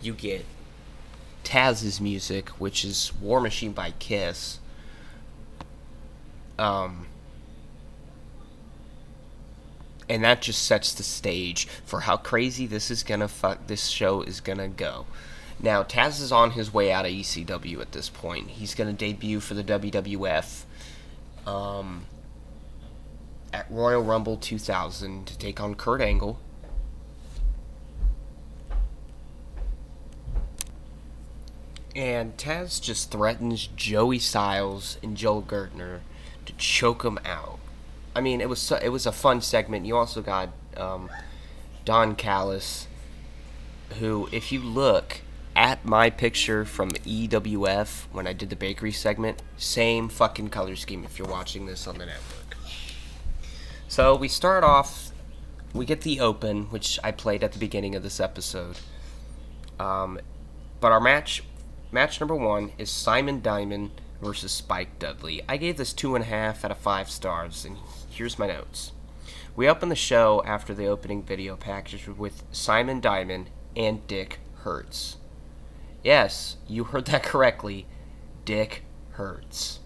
you 0.00 0.14
get 0.14 0.44
Taz's 1.44 2.00
music, 2.00 2.48
which 2.50 2.84
is 2.84 3.12
War 3.20 3.40
Machine 3.40 3.72
by 3.72 3.92
Kiss. 3.98 4.58
Um, 6.58 7.06
and 10.08 10.24
that 10.24 10.42
just 10.42 10.62
sets 10.62 10.92
the 10.92 11.02
stage 11.02 11.66
for 11.84 12.00
how 12.00 12.16
crazy 12.16 12.66
this 12.66 12.90
is 12.90 13.02
gonna 13.02 13.28
fuck 13.28 13.66
this 13.66 13.86
show 13.86 14.22
is 14.22 14.40
gonna 14.40 14.68
go. 14.68 15.06
Now 15.60 15.82
Taz 15.82 16.20
is 16.20 16.32
on 16.32 16.52
his 16.52 16.72
way 16.72 16.92
out 16.92 17.06
of 17.06 17.12
ECW 17.12 17.80
at 17.80 17.92
this 17.92 18.08
point. 18.08 18.50
He's 18.50 18.74
gonna 18.74 18.92
debut 18.92 19.40
for 19.40 19.54
the 19.54 19.64
WWF 19.64 20.64
um, 21.46 22.06
at 23.52 23.70
Royal 23.70 24.02
Rumble 24.02 24.36
2000 24.36 25.26
to 25.26 25.38
take 25.38 25.60
on 25.60 25.74
Kurt 25.74 26.00
Angle. 26.00 26.38
And 31.96 32.36
Taz 32.36 32.82
just 32.82 33.12
threatens 33.12 33.68
Joey 33.68 34.18
Styles 34.18 34.98
and 35.02 35.16
Joel 35.16 35.42
Gertner 35.42 36.00
to 36.44 36.52
choke 36.54 37.04
him 37.04 37.18
out. 37.24 37.60
I 38.14 38.20
mean, 38.20 38.40
it 38.40 38.48
was 38.48 38.60
so, 38.60 38.78
it 38.82 38.90
was 38.90 39.06
a 39.06 39.12
fun 39.12 39.40
segment. 39.40 39.86
You 39.86 39.96
also 39.96 40.22
got 40.22 40.50
um, 40.76 41.10
Don 41.84 42.14
Callis, 42.14 42.86
who, 43.98 44.28
if 44.32 44.52
you 44.52 44.60
look 44.60 45.20
at 45.56 45.84
my 45.84 46.10
picture 46.10 46.64
from 46.64 46.92
EWF 46.92 48.06
when 48.12 48.26
I 48.26 48.32
did 48.32 48.50
the 48.50 48.56
bakery 48.56 48.92
segment, 48.92 49.42
same 49.56 50.08
fucking 50.08 50.48
color 50.48 50.76
scheme. 50.76 51.04
If 51.04 51.18
you're 51.18 51.28
watching 51.28 51.66
this 51.66 51.86
on 51.86 51.98
the 51.98 52.06
network, 52.06 52.56
so 53.88 54.16
we 54.16 54.28
start 54.28 54.64
off. 54.64 55.10
We 55.72 55.84
get 55.84 56.02
the 56.02 56.20
open, 56.20 56.64
which 56.66 57.00
I 57.02 57.10
played 57.10 57.42
at 57.42 57.52
the 57.52 57.58
beginning 57.58 57.96
of 57.96 58.02
this 58.04 58.20
episode. 58.20 58.78
Um, 59.78 60.20
but 60.80 60.92
our 60.92 61.00
match, 61.00 61.42
match 61.90 62.20
number 62.20 62.34
one, 62.34 62.72
is 62.78 62.90
Simon 62.90 63.40
Diamond 63.40 64.00
versus 64.22 64.52
Spike 64.52 64.98
Dudley. 64.98 65.42
I 65.48 65.56
gave 65.56 65.76
this 65.76 65.92
two 65.92 66.14
and 66.14 66.24
a 66.24 66.26
half 66.26 66.64
out 66.64 66.70
of 66.70 66.78
five 66.78 67.10
stars, 67.10 67.64
and 67.64 67.76
here's 68.14 68.38
my 68.38 68.46
notes. 68.46 68.92
We 69.56 69.68
open 69.68 69.88
the 69.88 69.96
show 69.96 70.42
after 70.46 70.72
the 70.72 70.86
opening 70.86 71.22
video 71.22 71.56
package 71.56 72.06
with 72.06 72.44
Simon 72.52 73.00
Diamond 73.00 73.50
and 73.76 74.06
Dick 74.06 74.38
Hertz. 74.62 75.16
Yes, 76.02 76.56
you 76.68 76.84
heard 76.84 77.06
that 77.06 77.22
correctly. 77.22 77.86
Dick 78.44 78.82
Hertz. 79.12 79.80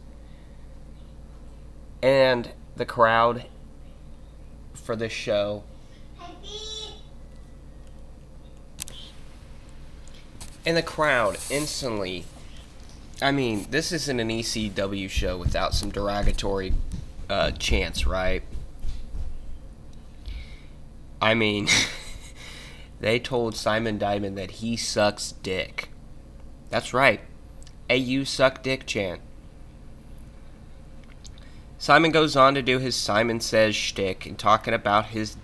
And 2.02 2.50
the 2.76 2.84
crowd 2.84 3.46
for 4.74 4.94
this 4.94 5.12
show 5.12 5.64
and 10.64 10.76
the 10.76 10.82
crowd 10.82 11.36
instantly 11.50 12.24
I 13.20 13.32
mean, 13.32 13.66
this 13.70 13.90
isn't 13.90 14.20
an 14.20 14.28
ECW 14.28 15.10
show 15.10 15.36
without 15.36 15.74
some 15.74 15.90
derogatory 15.90 16.72
uh, 17.28 17.50
chants, 17.52 18.06
right? 18.06 18.42
I 21.20 21.34
mean, 21.34 21.68
they 23.00 23.18
told 23.18 23.56
Simon 23.56 23.98
Diamond 23.98 24.38
that 24.38 24.52
he 24.52 24.76
sucks 24.76 25.32
dick. 25.32 25.90
That's 26.70 26.94
right. 26.94 27.20
A 27.90 27.96
you 27.96 28.24
suck 28.24 28.62
dick 28.62 28.86
chant. 28.86 29.20
Simon 31.78 32.10
goes 32.10 32.36
on 32.36 32.54
to 32.54 32.62
do 32.62 32.78
his 32.78 32.96
Simon 32.96 33.40
Says 33.40 33.76
shtick 33.76 34.26
and 34.26 34.36
talking 34.36 34.74
about 34.74 35.06
his, 35.06 35.36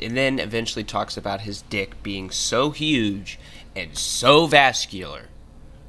and 0.00 0.16
then 0.16 0.38
eventually 0.38 0.84
talks 0.84 1.16
about 1.16 1.40
his 1.40 1.62
dick 1.62 2.02
being 2.02 2.30
so 2.30 2.70
huge 2.70 3.38
and 3.74 3.96
so 3.96 4.46
vascular. 4.46 5.28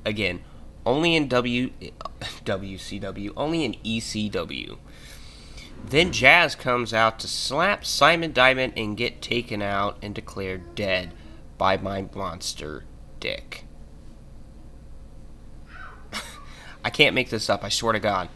Again, 0.05 0.41
only 0.85 1.15
in 1.15 1.27
W, 1.27 1.71
WCW, 2.21 3.33
only 3.35 3.65
in 3.65 3.73
ECW. 3.85 4.77
Then 5.85 6.11
Jazz 6.11 6.55
comes 6.55 6.93
out 6.93 7.19
to 7.19 7.27
slap 7.27 7.83
Simon 7.83 8.31
Diamond 8.31 8.73
and 8.77 8.95
get 8.95 9.21
taken 9.21 9.61
out 9.61 9.97
and 10.01 10.13
declared 10.13 10.75
dead 10.75 11.13
by 11.57 11.77
my 11.77 12.07
monster 12.13 12.85
dick. 13.19 13.65
I 16.83 16.89
can't 16.89 17.15
make 17.15 17.29
this 17.29 17.49
up, 17.49 17.63
I 17.63 17.69
swear 17.69 17.93
to 17.93 17.99
God. 17.99 18.29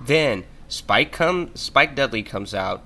Then 0.00 0.44
Spike 0.68 1.12
come 1.12 1.54
Spike 1.54 1.94
Dudley 1.94 2.22
comes 2.22 2.54
out 2.54 2.82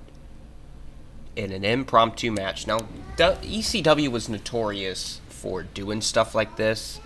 in 1.37 1.53
an 1.53 1.65
impromptu 1.65 2.33
match. 2.33 2.67
Now, 2.67 2.81
ECW 3.17 4.09
was 4.09 4.29
notorious 4.29 5.21
for 5.29 5.63
doing 5.63 6.01
stuff 6.01 6.35
like 6.35 6.57
this 6.57 7.01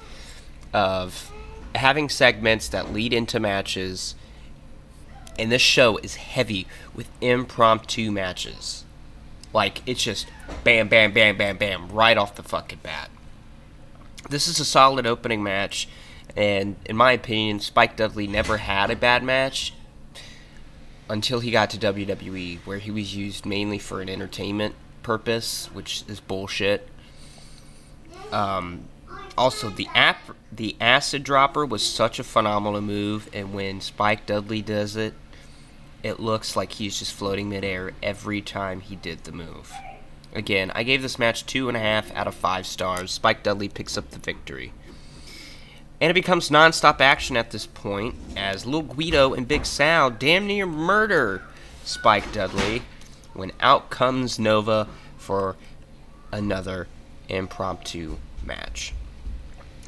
of 0.73 1.31
having 1.75 2.09
segments 2.09 2.69
that 2.69 2.93
lead 2.93 3.13
into 3.13 3.39
matches 3.39 4.15
and 5.39 5.51
this 5.51 5.63
show 5.63 5.97
is 5.99 6.17
heavy 6.17 6.67
with 6.95 7.09
impromptu 7.21 8.11
matches. 8.11 8.85
Like 9.53 9.83
it's 9.87 10.03
just 10.03 10.27
bam 10.65 10.89
bam 10.89 11.13
bam 11.13 11.37
bam 11.37 11.57
bam 11.57 11.89
right 11.89 12.17
off 12.17 12.35
the 12.35 12.43
fucking 12.43 12.81
bat. 12.83 13.11
This 14.29 14.47
is 14.47 14.61
a 14.61 14.65
solid 14.65 15.07
opening 15.07 15.43
match 15.43 15.89
and 16.37 16.77
in 16.87 16.97
my 16.97 17.13
opinion 17.13 17.61
Spike 17.61 17.97
Dudley 17.97 18.27
never 18.27 18.59
had 18.59 18.91
a 18.91 18.97
bad 18.97 19.23
match 19.23 19.75
until 21.09 21.41
he 21.41 21.51
got 21.51 21.71
to 21.71 21.79
WWE 21.79 22.59
where 22.65 22.79
he 22.79 22.91
was 22.91 23.15
used 23.15 23.45
mainly 23.45 23.79
for 23.79 24.01
an 24.01 24.09
entertainment 24.09 24.75
purpose, 25.03 25.69
which 25.75 26.05
is 26.09 26.21
bullshit. 26.21 26.89
Um, 28.31 28.85
also 29.37 29.71
the 29.71 29.89
app 29.95 30.19
the 30.51 30.77
acid 30.81 31.23
dropper 31.23 31.65
was 31.65 31.83
such 31.83 32.19
a 32.19 32.25
phenomenal 32.25 32.81
move 32.81 33.29
and 33.33 33.55
when 33.55 33.81
spike 33.81 34.27
dudley 34.27 34.61
does 34.61 34.97
it 34.97 35.15
it 36.03 36.21
looks 36.21 36.57
like 36.57 36.73
he's 36.73 36.99
just 36.99 37.13
floating 37.13 37.49
midair 37.49 37.93
every 38.03 38.41
time 38.41 38.81
he 38.81 38.97
did 38.97 39.25
the 39.25 39.33
move 39.33 39.73
again 40.35 40.71
i 40.75 40.83
gave 40.83 41.03
this 41.03 41.19
match 41.19 41.47
two 41.47 41.69
and 41.69 41.77
a 41.77 41.81
half 41.81 42.15
out 42.15 42.27
of 42.27 42.35
five 42.35 42.67
stars 42.67 43.11
spike 43.11 43.43
dudley 43.43 43.69
picks 43.69 43.97
up 43.97 44.11
the 44.11 44.19
victory 44.19 44.73
and 46.03 46.11
it 46.11 46.15
becomes 46.15 46.51
non-stop 46.51 47.01
action 47.01 47.37
at 47.37 47.53
this 47.53 47.65
point 47.65 48.17
as 48.37 48.67
Lil 48.67 48.83
Guido 48.83 49.35
and 49.35 49.47
Big 49.47 49.65
Sal 49.65 50.11
damn 50.11 50.49
near 50.49 50.67
murder 50.67 51.45
Spike 51.85 52.33
Dudley 52.33 52.83
when 53.35 53.53
out 53.61 53.89
comes 53.89 54.37
Nova 54.37 54.89
for 55.17 55.55
another 56.33 56.89
impromptu 57.29 58.17
match. 58.45 58.95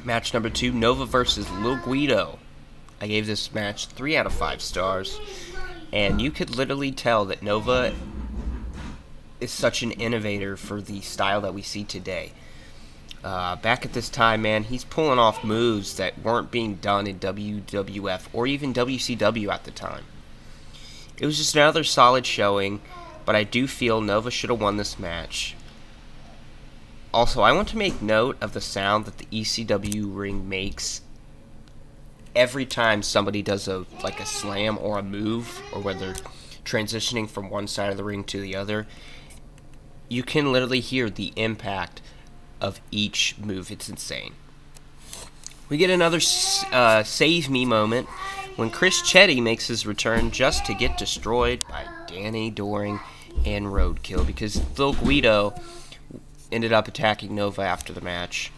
Match 0.05 0.33
number 0.33 0.49
two, 0.49 0.71
Nova 0.71 1.05
versus 1.05 1.51
Lil 1.51 1.77
Guido. 1.83 2.39
I 3.01 3.07
gave 3.07 3.27
this 3.27 3.53
match 3.53 3.87
three 3.87 4.15
out 4.15 4.25
of 4.25 4.31
five 4.31 4.61
stars, 4.61 5.19
and 5.91 6.21
you 6.21 6.31
could 6.31 6.55
literally 6.55 6.91
tell 6.91 7.25
that 7.25 7.43
Nova 7.43 7.93
is 9.39 9.51
such 9.51 9.83
an 9.83 9.91
innovator 9.91 10.57
for 10.57 10.81
the 10.81 11.01
style 11.01 11.41
that 11.41 11.53
we 11.53 11.61
see 11.61 11.83
today. 11.83 12.31
Uh, 13.23 13.55
back 13.55 13.85
at 13.85 13.93
this 13.93 14.09
time, 14.09 14.43
man, 14.43 14.63
he's 14.63 14.83
pulling 14.83 15.17
off 15.17 15.43
moves 15.43 15.97
that 15.97 16.21
weren't 16.21 16.51
being 16.51 16.75
done 16.75 17.07
in 17.07 17.19
WWF 17.19 18.27
or 18.33 18.45
even 18.45 18.73
WCW 18.73 19.51
at 19.51 19.63
the 19.63 19.71
time. 19.71 20.03
It 21.17 21.25
was 21.25 21.37
just 21.37 21.55
another 21.55 21.83
solid 21.83 22.25
showing, 22.25 22.81
but 23.25 23.35
I 23.35 23.43
do 23.43 23.67
feel 23.67 24.01
Nova 24.01 24.29
should 24.29 24.49
have 24.49 24.61
won 24.61 24.77
this 24.77 24.99
match. 24.99 25.55
Also, 27.13 27.41
I 27.41 27.53
want 27.53 27.69
to 27.69 27.77
make 27.77 28.01
note 28.01 28.37
of 28.41 28.53
the 28.53 28.61
sound 28.61 29.05
that 29.05 29.17
the 29.17 29.27
ECW 29.31 30.13
ring 30.13 30.49
makes 30.49 31.01
every 32.35 32.65
time 32.65 33.01
somebody 33.01 33.41
does 33.41 33.67
a 33.67 33.85
like 34.03 34.19
a 34.19 34.25
slam 34.25 34.77
or 34.79 34.99
a 34.99 35.03
move 35.03 35.61
or 35.73 35.81
whether 35.81 36.13
transitioning 36.65 37.29
from 37.29 37.49
one 37.49 37.67
side 37.67 37.91
of 37.91 37.97
the 37.97 38.03
ring 38.03 38.23
to 38.25 38.41
the 38.41 38.55
other. 38.55 38.87
You 40.09 40.23
can 40.23 40.51
literally 40.51 40.81
hear 40.81 41.09
the 41.09 41.31
impact 41.35 42.01
of 42.59 42.81
each 42.91 43.35
move. 43.37 43.71
It's 43.71 43.89
insane. 43.89 44.33
We 45.69 45.77
get 45.77 45.89
another 45.89 46.19
uh, 46.71 47.03
save 47.03 47.49
me 47.49 47.65
moment 47.65 48.07
when 48.55 48.69
Chris 48.69 49.01
Chetti 49.01 49.41
makes 49.41 49.67
his 49.67 49.85
return 49.85 50.31
just 50.31 50.65
to 50.65 50.73
get 50.73 50.97
destroyed 50.97 51.61
by 51.67 51.85
Danny 52.07 52.51
Doring 52.51 52.99
and 53.45 53.65
Roadkill 53.65 54.25
because 54.25 54.61
Lil 54.77 54.93
Guido 54.93 55.55
ended 56.51 56.71
up 56.71 56.87
attacking 56.87 57.33
Nova 57.33 57.63
after 57.63 57.93
the 57.93 58.01
match. 58.01 58.51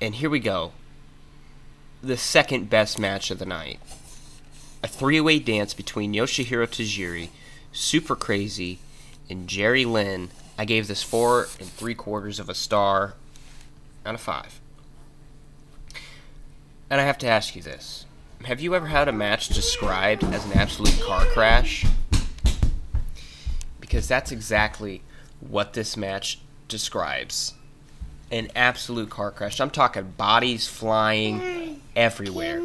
And 0.00 0.14
here 0.14 0.30
we 0.30 0.38
go. 0.38 0.72
The 2.02 2.16
second 2.16 2.70
best 2.70 2.96
match 2.96 3.32
of 3.32 3.40
the 3.40 3.46
night. 3.46 3.80
A 4.84 4.88
three 4.88 5.20
way 5.20 5.40
dance 5.40 5.74
between 5.74 6.14
Yoshihiro 6.14 6.68
Tajiri, 6.68 7.30
Super 7.72 8.14
Crazy, 8.14 8.78
and 9.28 9.48
Jerry 9.48 9.84
Lynn. 9.84 10.30
I 10.56 10.64
gave 10.64 10.86
this 10.86 11.02
four 11.02 11.48
and 11.58 11.68
three 11.68 11.96
quarters 11.96 12.38
of 12.38 12.48
a 12.48 12.54
star 12.54 13.14
out 14.06 14.14
of 14.14 14.20
five. 14.20 14.60
And 16.88 17.00
I 17.00 17.04
have 17.04 17.18
to 17.18 17.26
ask 17.26 17.56
you 17.56 17.62
this 17.62 18.06
Have 18.44 18.60
you 18.60 18.76
ever 18.76 18.86
had 18.86 19.08
a 19.08 19.12
match 19.12 19.48
described 19.48 20.22
as 20.22 20.44
an 20.46 20.52
absolute 20.52 21.00
car 21.00 21.24
crash? 21.24 21.84
Because 23.80 24.06
that's 24.06 24.30
exactly 24.30 25.02
what 25.40 25.72
this 25.72 25.96
match 25.96 26.38
describes 26.68 27.54
an 28.30 28.48
absolute 28.54 29.10
car 29.10 29.30
crash. 29.30 29.60
I'm 29.60 29.70
talking 29.70 30.12
bodies 30.16 30.66
flying 30.68 31.82
everywhere. 31.96 32.60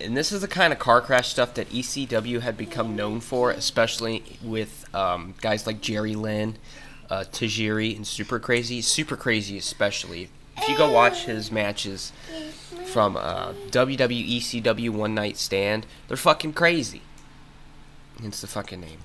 And 0.00 0.16
this 0.16 0.30
is 0.30 0.42
the 0.42 0.48
kind 0.48 0.72
of 0.72 0.78
car 0.78 1.00
crash 1.00 1.28
stuff 1.28 1.54
that 1.54 1.68
ECW 1.70 2.40
had 2.40 2.56
become 2.56 2.94
known 2.94 3.20
for, 3.20 3.50
especially 3.50 4.22
with 4.42 4.84
um, 4.94 5.34
guys 5.40 5.66
like 5.66 5.80
Jerry 5.80 6.14
Lynn, 6.14 6.56
uh, 7.10 7.24
Tajiri, 7.24 7.96
and 7.96 8.06
Super 8.06 8.38
Crazy. 8.38 8.80
Super 8.80 9.16
Crazy, 9.16 9.58
especially. 9.58 10.30
If 10.56 10.68
you 10.68 10.76
go 10.76 10.90
watch 10.90 11.24
his 11.24 11.50
matches 11.50 12.12
from 12.86 13.16
uh, 13.16 13.52
WWE 13.70 14.38
ECW 14.38 14.90
One 14.90 15.14
Night 15.14 15.36
Stand, 15.36 15.86
they're 16.06 16.16
fucking 16.16 16.52
crazy. 16.52 17.02
Hence 18.20 18.40
the 18.40 18.46
fucking 18.46 18.80
name. 18.80 18.98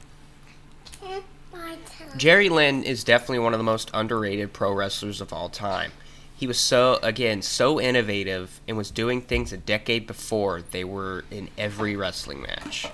Jerry 2.16 2.48
Lynn 2.48 2.84
is 2.84 3.04
definitely 3.04 3.40
one 3.40 3.54
of 3.54 3.60
the 3.60 3.64
most 3.64 3.90
underrated 3.94 4.54
pro 4.54 4.72
wrestlers 4.72 5.20
of 5.20 5.34
all 5.34 5.50
time. 5.50 5.92
He 6.36 6.46
was 6.46 6.60
so 6.60 7.00
again 7.02 7.42
so 7.42 7.82
innovative 7.82 8.62
and 8.68 8.78
was 8.78 8.92
doing 8.92 9.22
things 9.22 9.52
a 9.52 9.58
decade 9.58 10.06
before 10.06 10.62
they 10.62 10.84
were 10.84 11.26
in 11.32 11.50
every 11.58 11.96
wrestling 11.96 12.42
match. 12.44 12.88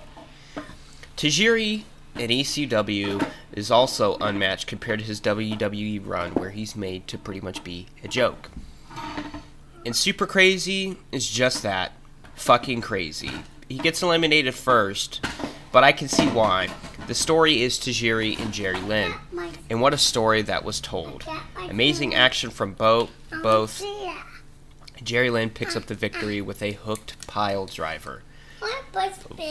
Tajiri 1.18 1.84
in 2.16 2.30
ECW 2.30 3.28
is 3.54 3.70
also 3.70 4.18
unmatched 4.22 4.68
compared 4.68 5.00
to 5.00 5.06
his 5.06 5.20
WWE 5.20 6.06
run, 6.06 6.32
where 6.32 6.52
he's 6.52 6.76
made 6.76 7.08
to 7.08 7.18
pretty 7.18 7.42
much 7.42 7.64
be 7.64 7.88
a 8.04 8.08
joke. 8.08 8.50
And 9.86 9.96
Super 9.96 10.28
Crazy 10.28 10.98
is 11.12 11.30
just 11.30 11.62
that 11.64 11.92
fucking 12.36 12.82
crazy. 12.82 13.32
He 13.68 13.78
gets 13.80 14.02
eliminated 14.02 14.56
first, 14.56 15.26
but 15.72 15.84
I 15.84 15.92
can 15.92 16.08
see 16.08 16.28
why. 16.28 16.70
The 17.10 17.16
story 17.16 17.64
is 17.64 17.80
Tajiri 17.80 18.40
and 18.40 18.54
Jerry 18.54 18.80
Lynn. 18.82 19.16
And 19.68 19.82
what 19.82 19.96
a 19.96 19.98
story 19.98 20.44
that 20.44 20.64
was 20.64 20.80
told. 20.80 21.26
Amazing 21.58 22.14
action 22.14 22.52
from 22.52 22.74
both. 22.74 23.10
both. 23.42 23.84
Jerry 25.02 25.32
Lynn 25.32 25.50
picks 25.50 25.76
up 25.76 25.88
the 25.88 25.96
victory 25.96 26.40
with 26.40 26.62
a 26.62 26.74
hooked 26.74 27.26
pile 27.26 27.66
driver. 27.66 28.22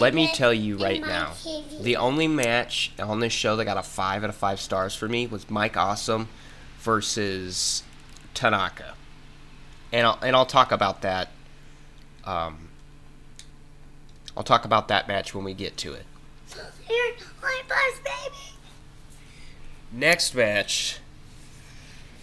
Let 0.00 0.14
me 0.14 0.30
tell 0.32 0.54
you 0.54 0.78
right 0.78 1.00
now, 1.00 1.32
the 1.80 1.96
only 1.96 2.28
match 2.28 2.92
on 2.96 3.18
this 3.18 3.32
show 3.32 3.56
that 3.56 3.64
got 3.64 3.76
a 3.76 3.82
5 3.82 4.22
out 4.22 4.30
of 4.30 4.36
5 4.36 4.60
stars 4.60 4.94
for 4.94 5.08
me 5.08 5.26
was 5.26 5.50
Mike 5.50 5.76
Awesome 5.76 6.28
versus 6.78 7.82
Tanaka. 8.34 8.94
And 9.90 10.06
I'll, 10.06 10.18
and 10.22 10.36
I'll 10.36 10.46
talk 10.46 10.70
about 10.70 11.02
that. 11.02 11.30
Um, 12.22 12.68
I'll 14.36 14.44
talk 14.44 14.64
about 14.64 14.86
that 14.86 15.08
match 15.08 15.34
when 15.34 15.42
we 15.42 15.54
get 15.54 15.76
to 15.78 15.94
it. 15.94 16.04
Next 19.90 20.34
match, 20.34 20.98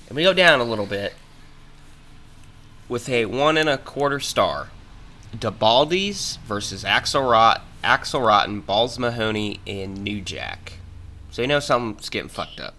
and 0.07 0.15
we 0.15 0.23
go 0.23 0.33
down 0.33 0.59
a 0.59 0.63
little 0.63 0.85
bit 0.85 1.13
with 2.87 3.09
a 3.09 3.25
one 3.25 3.57
and 3.57 3.67
a 3.67 3.77
quarter 3.77 4.19
star. 4.19 4.69
Da 5.37 5.49
Baldies 5.51 6.37
versus 6.41 6.85
Axel, 6.85 7.23
Rot- 7.23 7.61
Axel 7.83 8.21
Rotten, 8.21 8.61
Balls 8.61 8.97
Mahoney, 8.97 9.59
and 9.67 10.03
New 10.03 10.21
Jack. 10.21 10.73
So 11.31 11.41
you 11.41 11.47
know 11.47 11.59
something's 11.59 12.09
getting 12.09 12.29
fucked 12.29 12.59
up. 12.59 12.75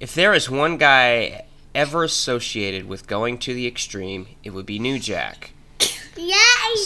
If 0.00 0.14
there 0.14 0.32
is 0.32 0.48
one 0.48 0.78
guy 0.78 1.44
ever 1.74 2.04
associated 2.04 2.88
with 2.88 3.06
going 3.06 3.38
to 3.38 3.52
the 3.52 3.66
extreme, 3.66 4.28
it 4.42 4.50
would 4.50 4.66
be 4.66 4.78
New 4.78 4.98
Jack. 4.98 5.52
Yeah. 6.16 6.36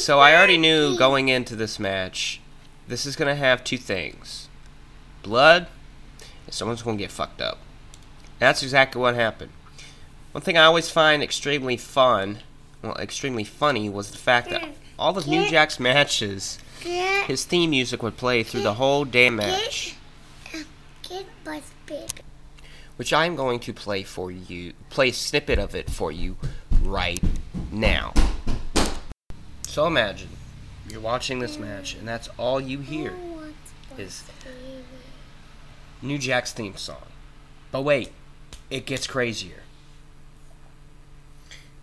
So 0.01 0.19
I 0.19 0.35
already 0.35 0.59
knew 0.59 0.97
going 0.97 1.29
into 1.29 1.55
this 1.55 1.79
match, 1.79 2.41
this 2.89 3.07
is 3.07 3.15
gonna 3.15 3.37
have 3.37 3.63
two 3.63 3.79
things: 3.79 4.42
blood, 5.23 5.67
and 6.47 6.55
someone's 6.55 6.83
gonna 6.83 6.97
get 6.97 7.11
fucked 7.11 7.41
up. 7.41 7.59
That's 8.39 8.63
exactly 8.63 9.01
what 9.01 9.15
happened. 9.15 9.53
One 10.33 10.43
thing 10.43 10.57
I 10.57 10.65
always 10.65 10.91
find 10.91 11.23
extremely 11.23 11.77
fun, 11.77 12.39
well, 12.83 12.97
extremely 12.97 13.45
funny, 13.45 13.89
was 13.89 14.11
the 14.11 14.19
fact 14.19 14.51
that 14.51 14.69
all 14.99 15.17
of 15.17 15.27
New 15.27 15.49
Jack's 15.49 15.79
matches, 15.79 16.59
his 16.81 17.45
theme 17.45 17.71
music 17.71 18.03
would 18.03 18.17
play 18.17 18.43
through 18.43 18.63
the 18.63 18.75
whole 18.75 19.05
damn 19.05 19.37
match, 19.37 19.95
baby. 21.87 22.05
which 22.97 23.13
I'm 23.13 23.37
going 23.37 23.61
to 23.61 23.73
play 23.73 24.03
for 24.03 24.31
you, 24.31 24.73
play 24.91 25.09
a 25.11 25.13
snippet 25.13 25.59
of 25.59 25.75
it 25.75 25.91
for 25.91 26.11
you 26.11 26.37
right 26.83 27.23
now. 27.71 28.13
So 29.67 29.87
imagine 29.87 30.29
you're 30.89 31.01
watching 31.01 31.39
this 31.39 31.59
match, 31.59 31.95
and 31.95 32.07
that's 32.07 32.29
all 32.39 32.61
you 32.61 32.79
hear 32.81 33.15
is 33.99 34.25
New 36.03 36.19
Jack's 36.19 36.53
theme 36.53 36.77
song. 36.77 37.07
But 37.71 37.83
wait, 37.83 38.13
it 38.71 38.87
gets 38.87 39.07
crazier. 39.07 39.63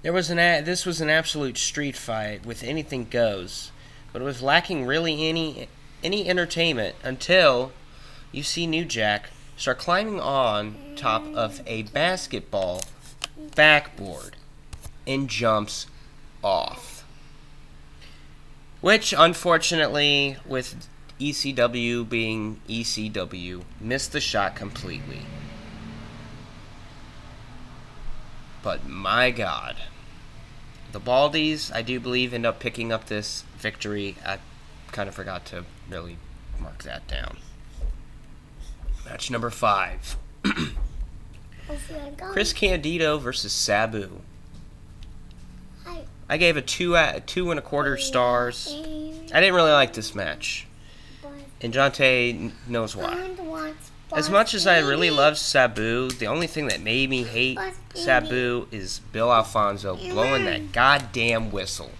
There 0.01 0.13
was 0.13 0.29
an 0.29 0.39
a- 0.39 0.61
this 0.61 0.85
was 0.85 1.01
an 1.01 1.09
absolute 1.09 1.57
street 1.57 1.97
fight 1.97 2.45
with 2.45 2.63
anything 2.63 3.07
goes, 3.09 3.71
but 4.13 4.21
it 4.21 4.25
was 4.25 4.41
lacking 4.41 4.85
really 4.85 5.27
any 5.27 5.67
any 6.03 6.29
entertainment 6.29 6.95
until 7.03 7.71
you 8.31 8.43
see 8.43 8.65
New 8.65 8.85
Jack 8.85 9.29
start 9.57 9.79
climbing 9.79 10.19
on 10.21 10.77
top 10.95 11.25
of 11.33 11.61
a 11.67 11.83
basketball 11.83 12.83
backboard 13.55 14.37
and 15.05 15.29
jumps 15.29 15.87
off. 16.41 17.03
Which 18.79 19.13
unfortunately 19.17 20.37
with 20.45 20.87
ECW 21.19 22.07
being 22.07 22.61
ECW 22.69 23.63
missed 23.81 24.11
the 24.13 24.21
shot 24.21 24.55
completely. 24.55 25.21
But 28.63 28.87
my 28.87 29.31
god. 29.31 29.77
The 30.91 30.99
Baldies, 30.99 31.73
I 31.73 31.81
do 31.81 31.99
believe, 31.99 32.33
end 32.33 32.45
up 32.45 32.59
picking 32.59 32.91
up 32.91 33.05
this 33.05 33.43
victory. 33.57 34.15
I 34.25 34.39
kind 34.91 35.07
of 35.07 35.15
forgot 35.15 35.45
to 35.45 35.65
really 35.89 36.17
mark 36.59 36.83
that 36.83 37.07
down. 37.07 37.37
Match 39.05 39.29
number 39.29 39.49
five 39.49 40.17
Chris 42.31 42.53
Candido 42.53 43.17
versus 43.17 43.51
Sabu. 43.51 44.21
I 46.31 46.37
gave 46.37 46.57
a 46.57 46.61
two, 46.61 46.95
two 47.25 47.49
and 47.49 47.59
a 47.59 47.63
quarter 47.63 47.97
stars. 47.97 48.71
I 48.71 49.39
didn't 49.39 49.55
really 49.55 49.71
like 49.71 49.93
this 49.93 50.13
match. 50.13 50.67
And 51.61 51.73
Jonte 51.73 52.51
knows 52.67 52.95
why. 52.95 53.35
As 54.15 54.29
much 54.29 54.53
as 54.53 54.65
I 54.65 54.79
really 54.79 55.11
love 55.11 55.37
Sabu, 55.37 56.09
the 56.09 56.25
only 56.25 56.47
thing 56.47 56.67
that 56.67 56.81
made 56.81 57.09
me 57.09 57.23
hate 57.23 57.59
Sabu 57.93 58.67
is 58.71 58.99
Bill 59.11 59.31
Alfonso 59.31 59.95
blowing 59.95 60.45
that 60.45 60.71
goddamn 60.71 61.51
whistle. 61.51 61.91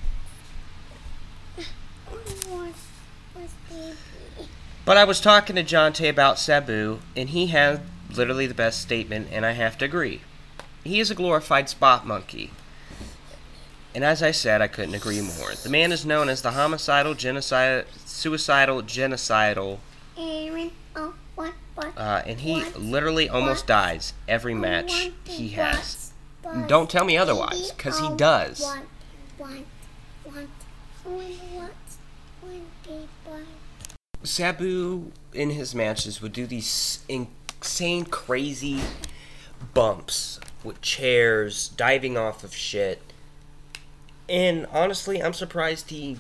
But 4.86 4.98
I 4.98 5.04
was 5.04 5.22
talking 5.22 5.56
to 5.56 5.64
Jonte 5.64 6.10
about 6.10 6.40
Sabu, 6.40 7.00
and 7.16 7.30
he 7.30 7.48
had 7.48 7.82
literally 8.10 8.48
the 8.48 8.56
best 8.56 8.82
statement, 8.82 9.28
and 9.32 9.46
I 9.46 9.52
have 9.52 9.78
to 9.78 9.86
agree. 9.86 10.22
He 10.84 11.00
is 11.00 11.12
a 11.12 11.16
glorified 11.16 11.70
spot 11.70 12.08
monkey. 12.08 12.52
And 13.96 14.04
as 14.04 14.22
I 14.22 14.32
said, 14.32 14.62
I 14.62 14.68
couldn't 14.68 14.94
agree 14.94 15.22
more. 15.22 15.54
The 15.56 15.70
man 15.70 15.92
is 15.92 16.06
known 16.06 16.30
as 16.30 16.42
the 16.42 16.52
homicidal, 16.52 17.16
genocide, 17.16 17.86
suicidal, 18.06 18.84
genocidal, 18.84 19.80
Aaron, 20.18 20.72
oh, 20.96 21.14
what, 21.36 21.54
what? 21.76 21.98
uh, 21.98 22.22
and 22.26 22.42
he 22.42 22.56
What? 22.56 22.80
literally 22.80 23.30
almost 23.30 23.66
dies 23.66 24.14
every 24.28 24.54
match 24.54 25.12
he 25.24 25.50
has. 25.50 26.12
Don't 26.68 26.90
tell 26.90 27.06
me 27.06 27.18
otherwise, 27.18 27.72
because 27.72 28.00
he 28.00 28.08
oh, 28.08 28.16
does. 28.16 28.66
Sabu 34.24 35.12
in 35.34 35.52
his 35.52 35.74
matches 35.74 36.22
would 36.22 36.34
do 36.34 36.46
these 36.46 37.00
insane, 37.08 38.06
crazy 38.06 38.82
bumps 39.74 40.40
with 40.64 40.82
chairs, 40.82 41.70
diving 41.70 42.18
off 42.18 42.44
of 42.44 42.54
shit. 42.54 43.02
And 44.30 44.68
honestly, 44.72 45.22
I'm 45.24 45.34
surprised 45.34 45.90
he 45.90 46.18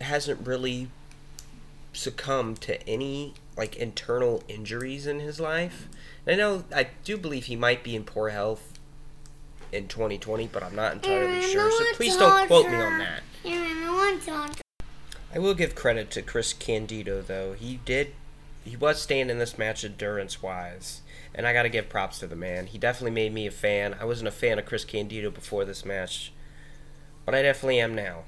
hasn't 0.00 0.46
really 0.46 0.88
succumbed 1.92 2.60
to 2.62 2.86
any 2.88 3.34
like 3.56 3.76
internal 3.76 4.42
injuries 4.48 5.06
in 5.06 5.20
his 5.20 5.40
life. 5.40 5.88
And 6.26 6.34
I 6.34 6.36
know 6.38 6.64
I 6.74 6.88
do 7.04 7.16
believe 7.16 7.44
he 7.44 7.56
might 7.56 7.82
be 7.82 7.94
in 7.94 8.04
poor 8.04 8.30
health 8.30 8.78
in 9.72 9.88
2020, 9.88 10.48
but 10.48 10.62
I'm 10.62 10.74
not 10.74 10.94
entirely 10.94 11.42
sure. 11.42 11.70
So 11.70 11.84
please 11.94 12.16
don't 12.16 12.46
quote 12.46 12.68
me 12.70 12.76
on 12.76 12.98
that. 12.98 13.22
I 15.34 15.38
will 15.38 15.54
give 15.54 15.74
credit 15.74 16.10
to 16.12 16.22
Chris 16.22 16.52
Candido 16.52 17.20
though. 17.20 17.52
He 17.52 17.80
did 17.84 18.12
he 18.64 18.76
was 18.76 19.00
staying 19.00 19.30
in 19.30 19.38
this 19.38 19.58
match 19.58 19.84
endurance 19.84 20.42
wise. 20.42 21.02
And 21.34 21.46
I 21.46 21.52
gotta 21.52 21.68
give 21.68 21.88
props 21.88 22.18
to 22.18 22.26
the 22.26 22.34
man. 22.34 22.66
He 22.66 22.78
definitely 22.78 23.12
made 23.12 23.32
me 23.32 23.46
a 23.46 23.50
fan. 23.50 23.94
I 24.00 24.04
wasn't 24.04 24.28
a 24.28 24.32
fan 24.32 24.58
of 24.58 24.66
Chris 24.66 24.84
Candido 24.84 25.30
before 25.30 25.64
this 25.64 25.84
match. 25.84 26.32
But 27.26 27.34
I 27.34 27.42
definitely 27.42 27.80
am 27.80 27.94
now. 27.94 28.22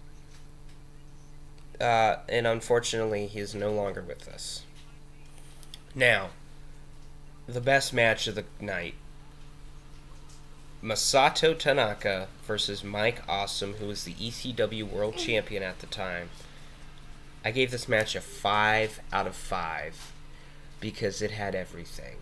Uh, 1.81 2.17
and 2.29 2.47
unfortunately 2.47 3.29
he 3.29 3.39
is 3.39 3.55
no 3.55 3.73
longer 3.73 4.03
with 4.03 4.29
us. 4.29 4.65
Now, 5.95 6.31
the 7.47 7.61
best 7.61 7.95
match 7.95 8.27
of 8.27 8.35
the 8.35 8.45
night. 8.61 8.95
Masato 10.83 11.59
Tanaka 11.59 12.29
versus 12.47 12.85
Mike 12.85 13.23
Awesome, 13.29 13.75
who 13.75 13.87
was 13.87 14.05
the 14.05 14.15
ECW 14.15 14.85
World 14.85 15.17
Champion 15.17 15.63
at 15.63 15.79
the 15.79 15.87
time. 15.87 16.31
I 17.45 17.51
gave 17.53 17.71
this 17.71 17.89
match 17.89 18.15
a 18.15 18.21
5 18.21 19.01
out 19.13 19.27
of 19.27 19.35
5 19.35 20.13
because 20.81 21.23
it 21.23 21.31
had 21.31 21.55
everything. 21.55 22.17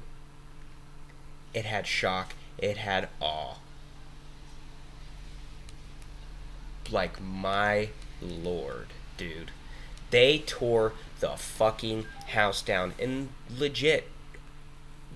It 1.52 1.64
had 1.64 1.86
shock, 1.86 2.34
it 2.58 2.76
had 2.76 3.08
awe. 3.20 3.56
like 6.92 7.20
my 7.20 7.90
lord, 8.20 8.88
dude. 9.16 9.50
They 10.10 10.38
tore 10.38 10.92
the 11.20 11.30
fucking 11.30 12.06
house 12.28 12.62
down 12.62 12.94
and 12.98 13.30
legit 13.56 14.08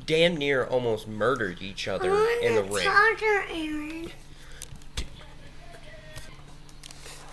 damn 0.06 0.37
near 0.37 0.64
almost 0.64 1.06
murdered 1.06 1.62
each 1.62 1.87
other 1.87 2.11
in 2.42 2.54
the 2.54 2.64
ring. 2.64 2.85
Charger, 2.85 3.44
Aaron. 3.50 4.11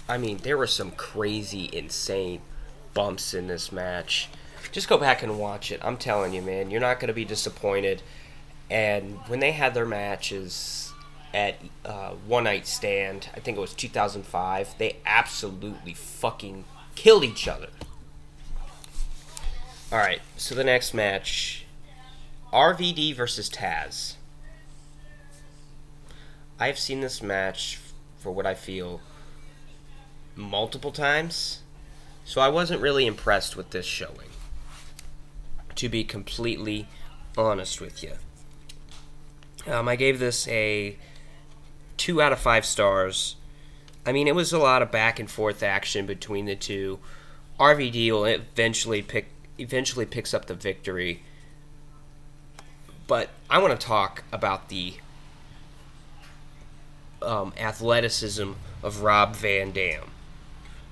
I 0.10 0.18
mean, 0.18 0.38
there 0.38 0.58
were 0.58 0.68
some 0.68 0.92
crazy, 0.92 1.70
insane 1.74 2.42
bumps 2.94 3.34
in 3.34 3.48
this 3.48 3.72
match. 3.72 4.30
Just 4.72 4.88
go 4.88 4.98
back 4.98 5.22
and 5.22 5.40
watch 5.40 5.72
it. 5.72 5.82
I'm 5.84 5.98
telling 5.98 6.34
you, 6.34 6.42
man, 6.42 6.72
you're 6.72 6.82
not 6.82 7.00
going 7.00 7.08
to 7.08 7.14
be 7.14 7.26
disappointed. 7.26 8.02
And 8.70 9.18
when 9.28 9.40
they 9.40 9.52
had 9.52 9.74
their 9.74 9.86
matches, 9.86 10.87
at 11.38 11.60
uh, 11.86 12.14
One 12.26 12.46
Night 12.46 12.66
Stand, 12.66 13.30
I 13.36 13.40
think 13.40 13.60
it 13.60 13.62
was 13.62 13.76
2005, 13.76 14.76
they 14.80 14.98
absolutely 15.06 15.94
fucking 15.94 16.66
killed 16.96 17.24
each 17.24 17.48
other. 17.48 17.68
All 19.92 20.00
right, 20.00 20.20
so 20.36 20.56
the 20.56 20.64
next 20.64 20.96
match 20.96 21.66
RVD 22.52 23.16
versus 23.16 23.52
Taz. 23.52 24.16
I've 26.60 26.80
seen 26.80 27.02
this 27.02 27.22
match 27.22 27.80
for 28.18 28.32
what 28.32 28.48
I 28.48 28.56
feel 28.56 29.00
multiple 30.36 30.92
times, 30.92 31.62
so 32.26 32.42
I 32.42 32.48
wasn't 32.48 32.82
really 32.82 33.06
impressed 33.06 33.56
with 33.56 33.70
this 33.70 33.86
showing. 33.86 34.30
To 35.76 35.88
be 35.88 36.04
completely 36.04 36.88
honest 37.38 37.80
with 37.80 38.02
you, 38.02 38.14
um, 39.72 39.88
I 39.88 39.96
gave 39.96 40.18
this 40.18 40.48
a 40.48 40.98
two 41.98 42.22
out 42.22 42.32
of 42.32 42.40
five 42.40 42.66
stars. 42.66 43.36
I 44.06 44.12
mean, 44.12 44.28
it 44.28 44.36
was 44.36 44.54
a 44.54 44.60
lot 44.60 44.82
of 44.82 44.92
back 44.92 45.20
and 45.20 45.30
forth 45.30 45.62
action 45.62 46.06
between 46.06 46.46
the 46.46 46.56
two. 46.56 47.00
RVD 47.60 48.12
will 48.12 48.26
eventually 48.26 49.02
pick 49.02 49.30
eventually 49.58 50.06
picks 50.06 50.34
up 50.34 50.46
the 50.46 50.54
victory. 50.54 51.24
But 53.08 53.30
I 53.50 53.58
want 53.60 53.80
to 53.80 53.86
talk 53.88 54.24
about 54.32 54.70
the 54.70 54.96
um, 57.22 57.54
athleticism 57.58 58.52
of 58.84 59.02
Rob 59.02 59.36
Van 59.36 59.72
Dam. 59.72 60.12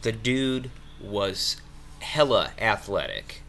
The 0.01 0.11
dude 0.11 0.71
was 0.99 1.57
hella 1.99 2.51
athletic. 2.59 3.41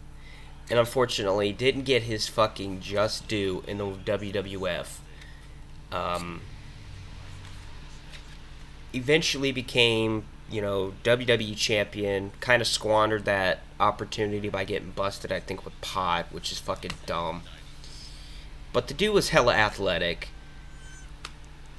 And 0.69 0.79
unfortunately, 0.79 1.53
didn't 1.53 1.83
get 1.85 2.03
his 2.03 2.27
fucking 2.27 2.81
just 2.81 3.29
due 3.29 3.63
in 3.69 3.79
the 3.79 3.85
WWF. 3.87 4.99
Um, 5.93 6.41
eventually 8.97 9.53
became, 9.53 10.25
you 10.51 10.61
know, 10.61 10.95
WWE 11.05 11.57
champion. 11.57 12.33
Kind 12.41 12.63
of 12.63 12.69
squandered 12.69 13.25
that 13.27 13.61
opportunity 13.79 14.49
by 14.49 14.65
getting 14.65 14.91
busted, 14.91 15.31
I 15.31 15.41
think, 15.41 15.65
with 15.65 15.79
Pod, 15.81 16.27
which 16.31 16.51
is 16.51 16.59
fucking 16.59 16.93
dumb. 17.05 17.43
But 18.73 18.89
the 18.89 18.95
dude 18.95 19.15
was 19.15 19.31
hella 19.31 19.55
athletic. 19.55 20.29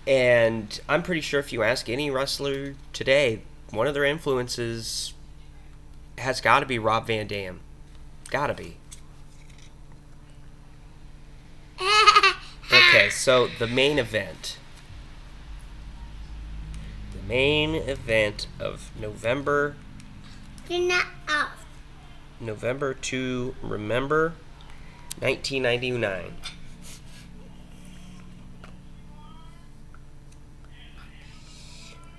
And 0.08 0.80
I'm 0.88 1.04
pretty 1.04 1.22
sure 1.22 1.40
if 1.40 1.52
you 1.52 1.64
ask 1.64 1.90
any 1.90 2.10
wrestler 2.10 2.76
today, 2.94 3.42
one 3.72 3.88
of 3.88 3.94
their 3.94 4.06
influences 4.06 5.14
has 6.18 6.40
got 6.40 6.62
to 6.62 6.66
be 6.66 6.80
Rob 6.80 7.08
Van 7.08 7.28
Dam. 7.28 7.60
Gotta 8.30 8.54
be. 8.54 8.78
Okay, 12.70 13.10
so 13.10 13.48
the 13.60 13.68
main 13.68 13.98
event. 13.98 14.58
Main 17.28 17.76
event 17.76 18.48
of 18.60 18.92
November 19.00 19.76
You're 20.70 20.88
not 20.88 21.06
off. 21.30 21.66
November 22.40 22.94
to 22.94 23.56
remember 23.62 24.34
1999. 25.20 26.34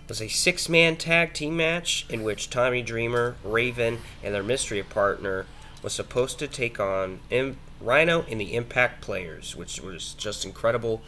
was 0.08 0.20
a 0.22 0.28
six-man 0.28 0.96
tag 0.96 1.34
team 1.34 1.56
match 1.56 2.06
in 2.08 2.22
which 2.22 2.48
Tommy 2.48 2.80
Dreamer, 2.82 3.36
Raven, 3.44 3.98
and 4.22 4.34
their 4.34 4.42
mystery 4.42 4.82
partner 4.82 5.44
was 5.82 5.92
supposed 5.92 6.38
to 6.38 6.48
take 6.48 6.80
on 6.80 7.20
M- 7.30 7.58
Rhino 7.80 8.22
and 8.22 8.40
the 8.40 8.54
Impact 8.54 9.02
Players, 9.02 9.54
which 9.54 9.80
was 9.80 10.14
Justin 10.14 10.52
Credible, 10.52 11.02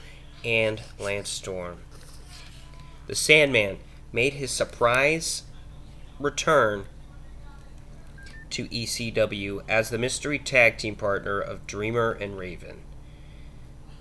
and 0.45 0.83
Lance 0.99 1.31
Storm. 1.31 1.79
The 3.07 3.15
Sandman 3.15 3.79
made 4.13 4.35
his 4.35 4.51
surprise 4.51 5.45
return 6.19 6.85
to 8.51 8.67
ECW 8.69 9.63
as 9.69 9.91
the 9.91 9.99
mystery 9.99 10.39
tag 10.39 10.77
team 10.77 10.97
partner 10.97 11.41
of 11.41 11.67
Dreamer 11.67 12.13
and 12.13 12.37
Raven. 12.37 12.83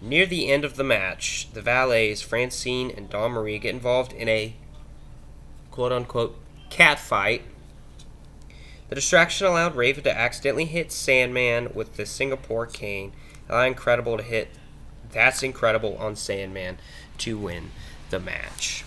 Near 0.02 0.26
the 0.26 0.52
end 0.52 0.65
of 0.65 0.76
the 0.76 0.84
match, 0.84 1.50
the 1.54 1.62
valets 1.62 2.22
Francine 2.22 2.89
and 2.89 3.10
Dawn 3.10 3.32
Marie 3.32 3.60
get 3.60 3.74
involved 3.74 4.13
in 4.13 4.28
a 4.28 4.56
quote 5.72 5.91
unquote 5.91 6.39
cat 6.69 7.00
fight. 7.00 7.43
The 8.88 8.95
distraction 8.95 9.45
allowed 9.45 9.76
Raven 9.76 10.04
to 10.06 10.17
accidentally 10.17 10.65
hit 10.65 10.91
Sandman 10.91 11.74
with 11.76 11.95
the 11.95 12.06
Singapore 12.06 12.65
cane, 12.65 13.12
allowing 13.48 13.74
Incredible 13.74 14.17
to 14.17 14.24
hit 14.24 14.50
That's 15.12 15.43
Incredible 15.43 15.95
on 15.98 16.15
Sandman 16.15 16.80
to 17.19 17.38
win 17.38 17.72
the 18.10 18.19
match. 18.19 18.84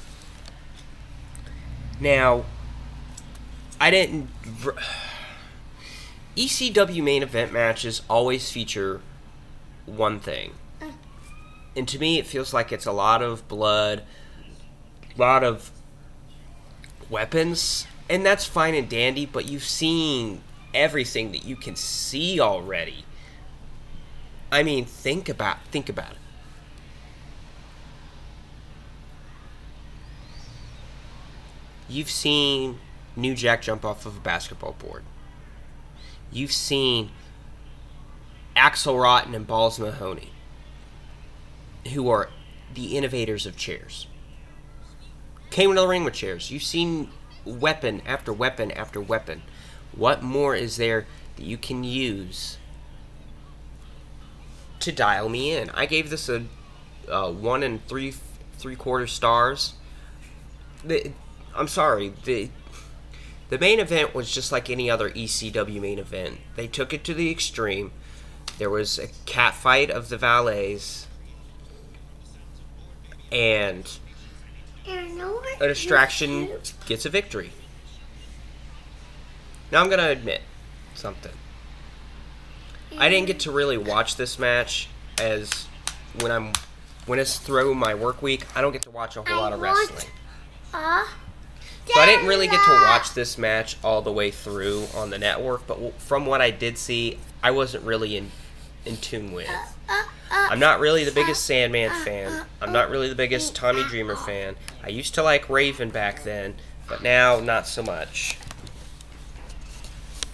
Now, 2.03 2.45
I 3.81 3.93
didn't. 3.93 4.29
ECW 6.37 7.01
main 7.01 7.23
event 7.23 7.53
matches 7.53 8.03
always 8.11 8.51
feature 8.51 9.01
one 9.87 10.19
thing. 10.19 10.55
Oh. 10.81 10.95
And 11.77 11.87
to 11.87 12.01
me, 12.01 12.19
it 12.19 12.27
feels 12.27 12.53
like 12.53 12.73
it's 12.73 12.87
a 12.87 12.93
lot 12.93 13.23
of 13.23 13.47
blood, 13.47 14.03
a 15.17 15.21
lot 15.21 15.45
of 15.45 15.71
weapons, 17.09 17.87
and 18.11 18.27
that's 18.27 18.47
fine 18.47 18.75
and 18.75 18.89
dandy, 18.89 19.25
but 19.25 19.49
you've 19.49 19.63
seen 19.63 20.41
everything 20.75 21.31
that 21.31 21.45
you 21.45 21.55
can 21.55 21.77
see 21.77 22.41
already. 22.41 23.05
I 24.51 24.65
mean, 24.65 24.87
think 24.87 25.29
about 25.29 25.63
think 25.67 25.89
about 25.89 26.13
it. 26.13 26.22
You've 31.93 32.11
seen 32.11 32.79
New 33.17 33.35
Jack 33.35 33.63
jump 33.63 33.85
off 33.85 34.07
of 34.07 34.17
a 34.17 34.21
basketball 34.21 34.73
board. 34.79 35.03
You've 36.31 36.53
seen 36.53 37.11
Axel 38.57 38.99
Rotten 38.99 39.35
and 39.35 39.47
Balls 39.47 39.79
Mahoney, 39.79 40.31
who 41.93 42.09
are 42.09 42.31
the 42.75 42.97
innovators 42.97 43.45
of 43.45 43.57
chairs 43.57 44.07
came 45.53 45.71
into 45.71 45.83
the 45.83 45.87
ring 45.87 46.03
with 46.03 46.15
chairs. 46.15 46.51
You've 46.51 46.63
seen 46.65 47.11
weapon 47.45 48.03
after 48.07 48.33
weapon 48.33 48.73
after 48.73 49.01
weapon. 49.01 49.43
What 49.95 50.23
more 50.23 50.57
is 50.57 50.79
there 50.79 51.07
that 51.37 51.45
you 51.45 51.59
can 51.59 51.85
use 51.85 52.57
to 54.81 54.91
dial 54.91 55.29
me 55.29 55.55
in? 55.55 55.71
I 55.71 55.87
gave 55.87 56.11
this 56.11 56.29
a, 56.29 56.47
a 57.09 57.31
one 57.31 57.63
and 57.63 57.87
three 57.87 58.15
three 58.57 58.77
quarter 58.77 59.07
stars. 59.07 59.75
I'm 61.55 61.69
sorry. 61.69 62.13
The 62.25 62.51
the 63.51 63.59
main 63.59 63.81
event 63.81 64.15
was 64.15 64.33
just 64.33 64.51
like 64.51 64.71
any 64.71 64.91
other 64.91 65.11
ECW 65.11 65.81
main 65.81 65.99
event. 65.99 66.39
They 66.57 66.67
took 66.67 66.93
it 66.93 67.05
to 67.05 67.15
the 67.15 67.31
extreme. 67.31 67.93
There 68.59 68.71
was 68.71 68.99
a 68.99 69.09
cat 69.27 69.55
fight 69.55 69.91
of 69.91 70.09
the 70.09 70.17
valets, 70.17 71.07
and 73.31 73.91
a 75.61 75.69
distraction 75.69 76.49
gets 76.87 77.05
a 77.05 77.11
victory. 77.11 77.53
Now 79.71 79.83
I'm 79.83 79.91
gonna 79.91 80.09
admit 80.09 80.43
something. 80.95 81.33
I 82.99 83.09
didn't 83.09 83.27
get 83.27 83.41
to 83.41 83.51
really 83.51 83.79
watch 83.79 84.17
this 84.17 84.39
match 84.39 84.89
as 85.21 85.67
when 86.21 86.31
I'm 86.31 86.53
when 87.07 87.19
it's 87.19 87.39
through 87.39 87.75
my 87.75 87.95
work 87.95 88.23
week. 88.23 88.47
I 88.55 88.61
don't 88.61 88.73
get 88.73 88.83
to 88.83 88.91
watch 88.91 89.17
a 89.17 89.23
whole 89.23 89.41
lot 89.41 89.53
of 89.53 89.61
wrestling. 89.61 90.07
Uh, 90.73 91.07
So 91.87 92.01
I 92.01 92.07
didn't 92.07 92.27
really 92.27 92.47
get 92.47 92.65
to 92.65 92.71
watch 92.85 93.13
this 93.13 93.37
match 93.37 93.77
all 93.83 94.03
the 94.03 94.13
way 94.13 94.31
through 94.31 94.87
on 94.95 95.11
the 95.11 95.19
network. 95.19 95.67
But 95.67 96.01
from 96.01 96.27
what 96.27 96.41
I 96.41 96.51
did 96.51 96.79
see, 96.79 97.19
I 97.43 97.51
wasn't 97.51 97.85
really 97.85 98.17
in 98.17 98.31
in 98.85 98.97
tune 98.97 99.33
with. 99.33 99.49
I'm 100.31 100.59
not 100.59 100.81
really 100.81 101.05
the 101.05 101.13
biggest 101.13 101.45
Sandman 101.45 101.91
fan. 102.05 102.47
I'm 102.61 102.73
not 102.73 102.91
really 102.91 103.09
the 103.09 103.15
biggest 103.15 103.55
Tommy 103.55 103.85
Dreamer 103.85 104.17
fan. 104.17 104.57
I 104.83 104.89
used 104.89 105.15
to 105.15 105.23
like 105.23 105.49
Raven 105.49 105.91
back 105.91 106.25
then, 106.25 106.55
but 106.89 107.03
now 107.03 107.41
not 107.41 107.67
so 107.67 107.83
much. 107.83 108.39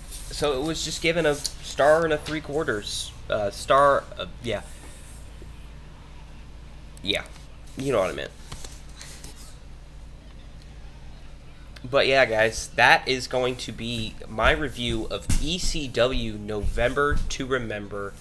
So 0.08 0.60
it 0.60 0.64
was 0.64 0.84
just 0.84 1.02
given 1.02 1.26
a 1.26 1.34
star 1.34 2.04
and 2.04 2.12
a 2.12 2.18
three 2.18 2.40
quarters. 2.40 3.10
Uh, 3.28 3.50
star, 3.50 4.04
uh, 4.18 4.26
yeah. 4.42 4.62
Yeah. 7.02 7.24
You 7.76 7.92
know 7.92 7.98
what 7.98 8.10
I 8.10 8.14
meant. 8.14 8.30
But 11.84 12.08
yeah, 12.08 12.24
guys, 12.24 12.68
that 12.74 13.06
is 13.06 13.28
going 13.28 13.56
to 13.56 13.72
be 13.72 14.14
my 14.28 14.50
review 14.50 15.06
of 15.10 15.28
ECW 15.28 16.38
November 16.38 17.18
to 17.28 17.46
Remember. 17.46 18.14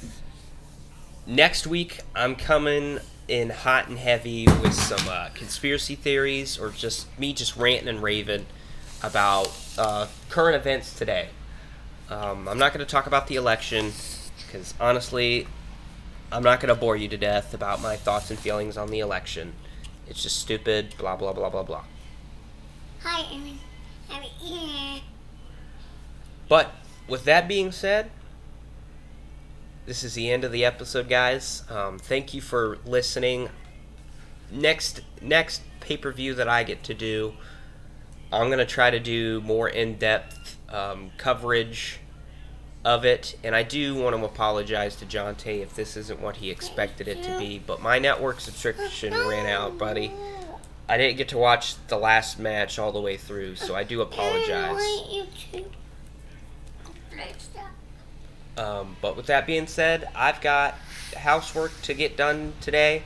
Next 1.26 1.66
week, 1.66 2.02
I'm 2.16 2.36
coming 2.36 3.00
in 3.28 3.50
hot 3.50 3.88
and 3.88 3.98
heavy 3.98 4.46
with 4.46 4.74
some 4.74 5.08
uh, 5.10 5.30
conspiracy 5.34 5.96
theories 5.96 6.60
or 6.60 6.70
just 6.70 7.08
me 7.20 7.34
just 7.34 7.58
ranting 7.58 7.90
and 7.90 8.02
raving 8.02 8.46
about 9.04 9.52
uh, 9.78 10.08
current 10.30 10.56
events 10.56 10.94
today. 10.94 11.30
Um, 12.10 12.48
I'm 12.48 12.60
not 12.60 12.74
going 12.74 12.86
to 12.86 12.90
talk 12.90 13.08
about 13.08 13.28
the 13.28 13.36
election 13.36 13.92
because 14.46 14.74
honestly, 14.80 15.48
I'm 16.32 16.44
not 16.44 16.60
going 16.60 16.74
to 16.74 16.80
bore 16.80 16.96
you 16.96 17.08
to 17.10 17.18
death 17.18 17.54
about 17.54 17.82
my 17.82 17.96
thoughts 17.96 18.30
and 18.30 18.40
feelings 18.40 18.78
on 18.78 18.92
the 18.92 19.00
election. 19.00 19.54
It's 20.08 20.22
just 20.22 20.40
stupid, 20.40 20.94
blah, 20.98 21.16
blah, 21.16 21.34
blah, 21.34 21.50
blah, 21.50 21.64
blah. 21.64 21.84
Hi, 23.04 23.26
I'm, 23.32 23.60
I'm 24.12 24.22
here. 24.22 25.02
But 26.50 26.72
with 27.08 27.26
that 27.26 27.48
being 27.48 27.72
said, 27.72 28.10
this 29.86 30.04
is 30.04 30.16
the 30.16 30.32
end 30.32 30.44
of 30.44 30.52
the 30.52 30.66
episode, 30.66 31.08
guys. 31.08 31.64
Um, 31.70 32.00
thank 32.00 32.34
you 32.34 32.42
for 32.42 32.78
listening. 32.86 33.50
Next, 34.52 35.02
next 35.22 35.62
pay 35.80 35.98
per 35.98 36.12
view 36.12 36.34
that 36.34 36.48
I 36.48 36.64
get 36.64 36.84
to 36.84 36.94
do, 36.94 37.34
I'm 38.32 38.50
gonna 38.50 38.66
try 38.66 38.92
to 38.92 39.00
do 39.00 39.42
more 39.42 39.70
in 39.70 39.98
depth 39.98 40.58
um, 40.70 41.12
coverage 41.18 42.00
of 42.84 43.06
it, 43.06 43.38
and 43.44 43.56
I 43.56 43.64
do 43.64 43.96
want 43.96 44.16
to 44.16 44.24
apologize 44.24 44.96
to 44.98 45.06
Jonte 45.06 45.62
if 45.62 45.76
this 45.76 45.98
isn't 45.98 46.22
what 46.22 46.38
he 46.38 46.50
expected 46.50 47.08
it 47.08 47.24
to 47.24 47.38
be. 47.38 47.60
But 47.60 47.82
my 47.82 48.00
network 48.00 48.40
subscription 48.40 49.14
ran 49.14 49.46
out, 49.46 49.78
buddy. 49.78 50.12
I 50.90 50.98
didn't 50.98 51.18
get 51.18 51.30
to 51.30 51.38
watch 51.38 51.76
the 51.88 51.98
last 51.98 52.40
match 52.40 52.80
all 52.80 52.92
the 52.92 53.02
way 53.02 53.18
through, 53.18 53.56
so 53.58 53.76
I 53.76 53.84
do 53.84 54.02
apologize. 54.02 54.78
want 54.78 55.12
you 55.12 55.26
to. 55.52 55.66
Let's 57.16 57.44
stop. 57.46 57.66
Um, 58.58 58.96
but 59.02 59.18
with 59.18 59.26
that 59.26 59.46
being 59.46 59.68
said, 59.68 60.08
I've 60.16 60.40
got 60.40 60.76
housework 61.16 61.74
to 61.84 61.94
get 61.94 62.16
done 62.16 62.54
today. 62.62 63.04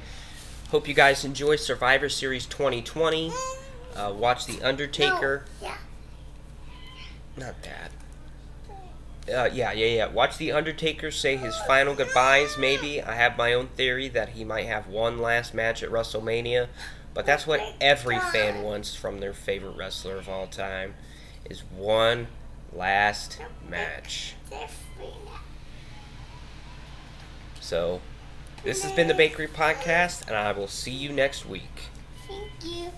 Hope 0.70 0.88
you 0.88 0.94
guys 0.94 1.26
enjoy 1.26 1.56
Survivor 1.56 2.08
Series 2.08 2.46
2020. 2.46 3.32
Uh, 3.96 4.14
watch 4.16 4.46
The 4.46 4.62
Undertaker. 4.62 5.46
No, 5.62 5.68
yeah. 5.68 5.78
Not 7.36 7.56
that. 7.64 7.92
Uh, 9.28 9.50
yeah, 9.54 9.72
yeah, 9.72 9.86
yeah. 9.86 10.08
Watch 10.08 10.38
The 10.38 10.52
Undertaker 10.52 11.12
say 11.12 11.36
his 11.36 11.58
final 11.68 11.96
goodbyes, 11.96 12.58
maybe. 12.58 13.02
I 13.02 13.16
have 13.16 13.38
my 13.38 13.54
own 13.54 13.68
theory 13.68 14.08
that 14.10 14.30
he 14.30 14.44
might 14.44 14.66
have 14.68 14.88
one 14.88 15.20
last 15.20 15.54
match 15.54 15.84
at 15.84 15.90
WrestleMania. 15.90 16.68
But 17.14 17.26
that's 17.26 17.46
what 17.46 17.62
every 17.82 18.20
fan 18.20 18.64
wants 18.64 18.96
from 18.96 19.20
their 19.20 19.34
favorite 19.34 19.76
wrestler 19.78 20.18
of 20.18 20.30
all 20.30 20.48
time 20.48 20.96
is 21.50 21.62
one 21.64 22.28
last 22.74 23.40
match. 23.70 24.36
They're 24.50 24.68
free 24.68 25.08
now. 25.26 25.40
So, 27.60 28.02
this 28.64 28.84
has 28.84 28.92
been 28.94 29.08
the 29.08 29.14
Bakery 29.14 29.48
Podcast, 29.48 30.28
and 30.28 30.36
I 30.36 30.52
will 30.52 30.68
see 30.68 30.92
you 30.92 31.12
next 31.12 31.46
week. 31.46 31.90
Thank 32.28 32.52
you. 32.64 32.90